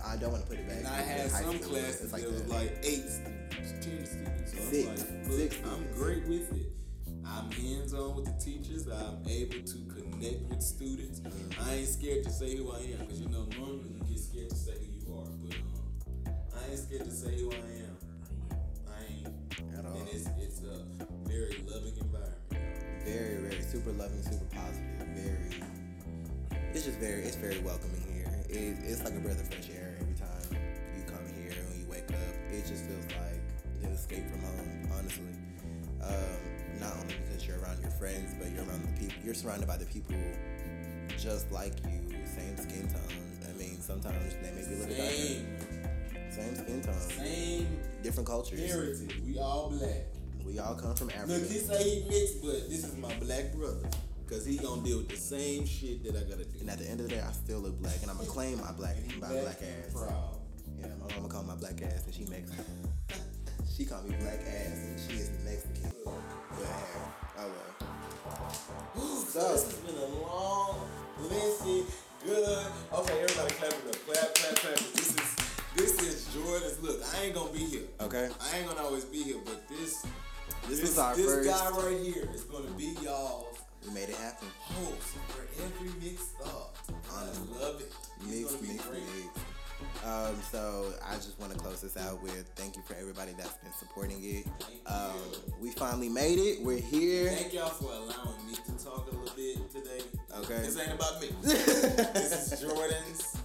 [0.04, 0.78] I don't want to put it back.
[0.78, 4.52] And I had some classes it's that was like eight students, ten students.
[4.52, 4.86] So Six.
[4.86, 5.98] I'm like, Six I'm students.
[5.98, 6.72] great with it.
[7.26, 8.86] I'm hands on with the teachers.
[8.88, 11.20] I'm able to connect with students.
[11.64, 14.50] I ain't scared to say who I am because you know normally you get scared
[14.50, 17.96] to say who you are, but um, I ain't scared to say who I am.
[18.88, 19.96] I ain't, At all.
[19.98, 20.84] and it's it's a
[21.28, 23.04] very loving environment.
[23.04, 25.62] very, very super loving, super positive, very.
[26.74, 28.28] It's just very, it's very welcoming here.
[28.48, 30.58] It, it's like a breath of fresh air every time
[30.96, 32.34] you come here when you wake up.
[32.50, 33.40] It just feels like
[33.84, 35.24] an escape from home, honestly.
[36.02, 36.40] Um,
[36.80, 39.14] not only because you're around your friends, but you're around the people.
[39.24, 40.16] You're surrounded by the people
[41.18, 43.48] just like you, same skin tone.
[43.48, 45.12] I mean, sometimes they may be a little darker.
[45.12, 45.46] Same,
[46.32, 48.60] Same skin tone, same different cultures.
[48.60, 49.20] heritage.
[49.26, 50.06] We all black.
[50.46, 51.32] We all come from Africa.
[51.34, 53.88] Look, he say he mixed, but this is my black brother.
[54.28, 56.60] Cause he gonna deal with the same shit that I gotta do.
[56.60, 58.58] and at the end of the day, I still look black, and I'm gonna claim
[58.62, 59.92] my black, my black ass.
[59.92, 60.38] Proud.
[60.80, 62.64] Yeah, my mama call my black ass, and she Mexican.
[63.76, 65.91] she call me black ass, and she is Mexican.
[66.56, 67.02] Good hair.
[67.38, 67.88] Oh well.
[69.32, 70.80] So this has been a long,
[71.20, 71.84] lengthy,
[72.24, 72.66] good.
[72.92, 74.06] Okay, everybody clap it up.
[74.06, 74.78] Clap, clap, clap.
[74.92, 75.36] This is
[75.76, 76.80] this is Jordan's.
[76.82, 77.82] Look, I ain't gonna be here.
[78.00, 78.28] Okay.
[78.40, 80.02] I ain't gonna always be here, but this
[80.68, 81.48] This this, was our this first.
[81.48, 84.48] guy right here is gonna be y'all's We made it happen.
[84.70, 86.76] Oh, host for every mixed up.
[87.10, 87.24] I
[87.58, 87.92] love it.
[88.26, 89.02] He's Mixed, gonna
[89.82, 90.02] be mixed, great.
[90.02, 90.04] mixed.
[90.04, 93.56] Um, so I just want to close this out with thank you for everybody that's
[93.58, 94.46] been supporting it.
[94.86, 95.12] Um,
[95.60, 96.62] we finally made it.
[96.62, 97.30] We're here.
[97.30, 100.04] Thank y'all for allowing me to talk a little bit today.
[100.38, 100.62] Okay.
[100.62, 101.28] This ain't about me.
[101.42, 103.36] this is Jordan's.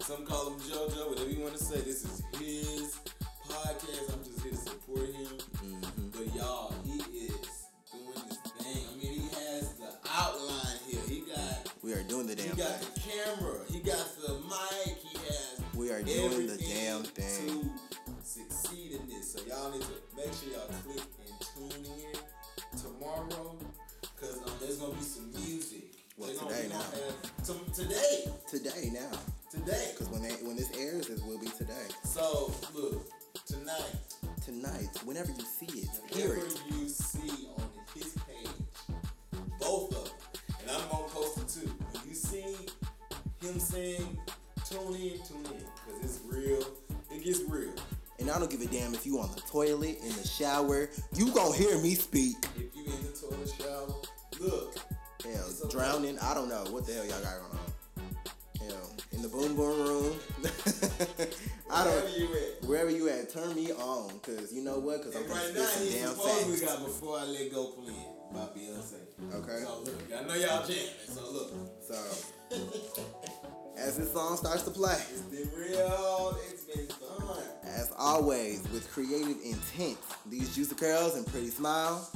[0.00, 1.80] Some call him JoJo, whatever you want to say.
[1.80, 2.98] This is his
[3.48, 4.12] podcast.
[4.12, 5.38] I'm just here to support him.
[5.62, 6.08] Mm-hmm.
[6.10, 6.74] But y'all,
[11.82, 12.56] We are doing the damn thing.
[12.56, 12.92] he got thing.
[12.94, 13.00] the
[13.40, 13.58] camera.
[13.70, 14.96] He got the mic.
[14.98, 17.70] He has We are doing the damn thing.
[17.70, 17.70] to
[18.22, 19.32] succeed in this.
[19.32, 23.56] So y'all need to make sure y'all click and tune in tomorrow,
[24.20, 25.84] cause um, there's gonna be some music.
[26.18, 26.78] Well, today now.
[26.78, 29.10] have- to- today, Today now,
[29.50, 29.92] today.
[29.92, 31.86] because when they when this airs, it will be today.
[32.04, 33.08] So look,
[33.46, 33.96] tonight,
[34.44, 36.60] Tonight, whenever you see it, hear it.
[36.70, 37.64] you see on
[37.94, 38.48] his page,
[39.58, 40.12] both of them,
[40.70, 41.68] and I'm gonna post it too.
[41.92, 42.42] When you see
[43.40, 44.18] him saying,
[44.68, 46.64] tune in, tune in, cause it's real.
[47.10, 47.72] It gets real.
[48.18, 50.90] And I don't give a damn if you on the toilet, in the shower.
[51.14, 52.36] You gonna hear me speak.
[52.56, 53.94] If you in the toilet shower,
[54.40, 54.76] look.
[55.24, 56.18] Hell, drowning.
[56.20, 57.69] I don't know what the hell y'all got going on.
[58.60, 60.16] Hell, in the boom boom room.
[61.70, 62.18] I don't.
[62.18, 62.68] you at.
[62.68, 65.02] Wherever you at, turn me on, cause you know what?
[65.02, 66.60] Cause I'm And gonna right spit now, some he's damn facts.
[66.60, 69.34] got Before I Let Go playing by Beyonce.
[69.34, 69.62] Okay.
[69.64, 71.50] So look, I know y'all jamming, so look.
[71.88, 71.96] So,
[73.76, 77.42] as this song starts to play, It's been real, it's been fun.
[77.64, 79.96] as always, with creative intent,
[80.28, 82.08] these juicy curls and pretty smile.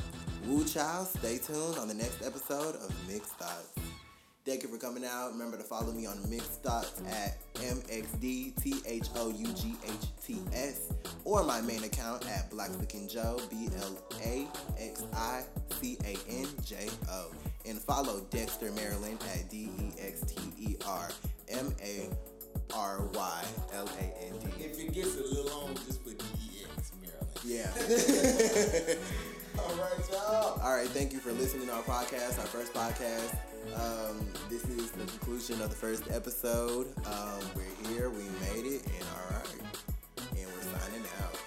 [0.46, 3.70] Woo child, stay tuned on the next episode of Mixed Thoughts.
[4.44, 5.32] Thank you for coming out.
[5.32, 8.94] Remember to follow me on Mixed Thoughts at MXDTHOUGHTS
[11.24, 14.46] or my main account at Blaxican Joe, B L A
[14.78, 15.44] X I
[15.80, 17.30] C A N J O.
[17.64, 21.08] And follow Dexter Maryland at D E X T E R
[21.48, 22.10] M A
[22.74, 24.46] R Y L A N D.
[24.62, 27.30] If it gets a little long, just put DEX Maryland.
[27.46, 27.72] Yeah.
[29.58, 30.60] All right, y'all.
[30.62, 33.34] All right, thank you for listening to our podcast, our first podcast.
[33.72, 36.88] Um, this is the conclusion of the first episode.
[37.06, 39.54] Um, we're here, we made it, and all right,
[40.18, 41.43] and we're signing out.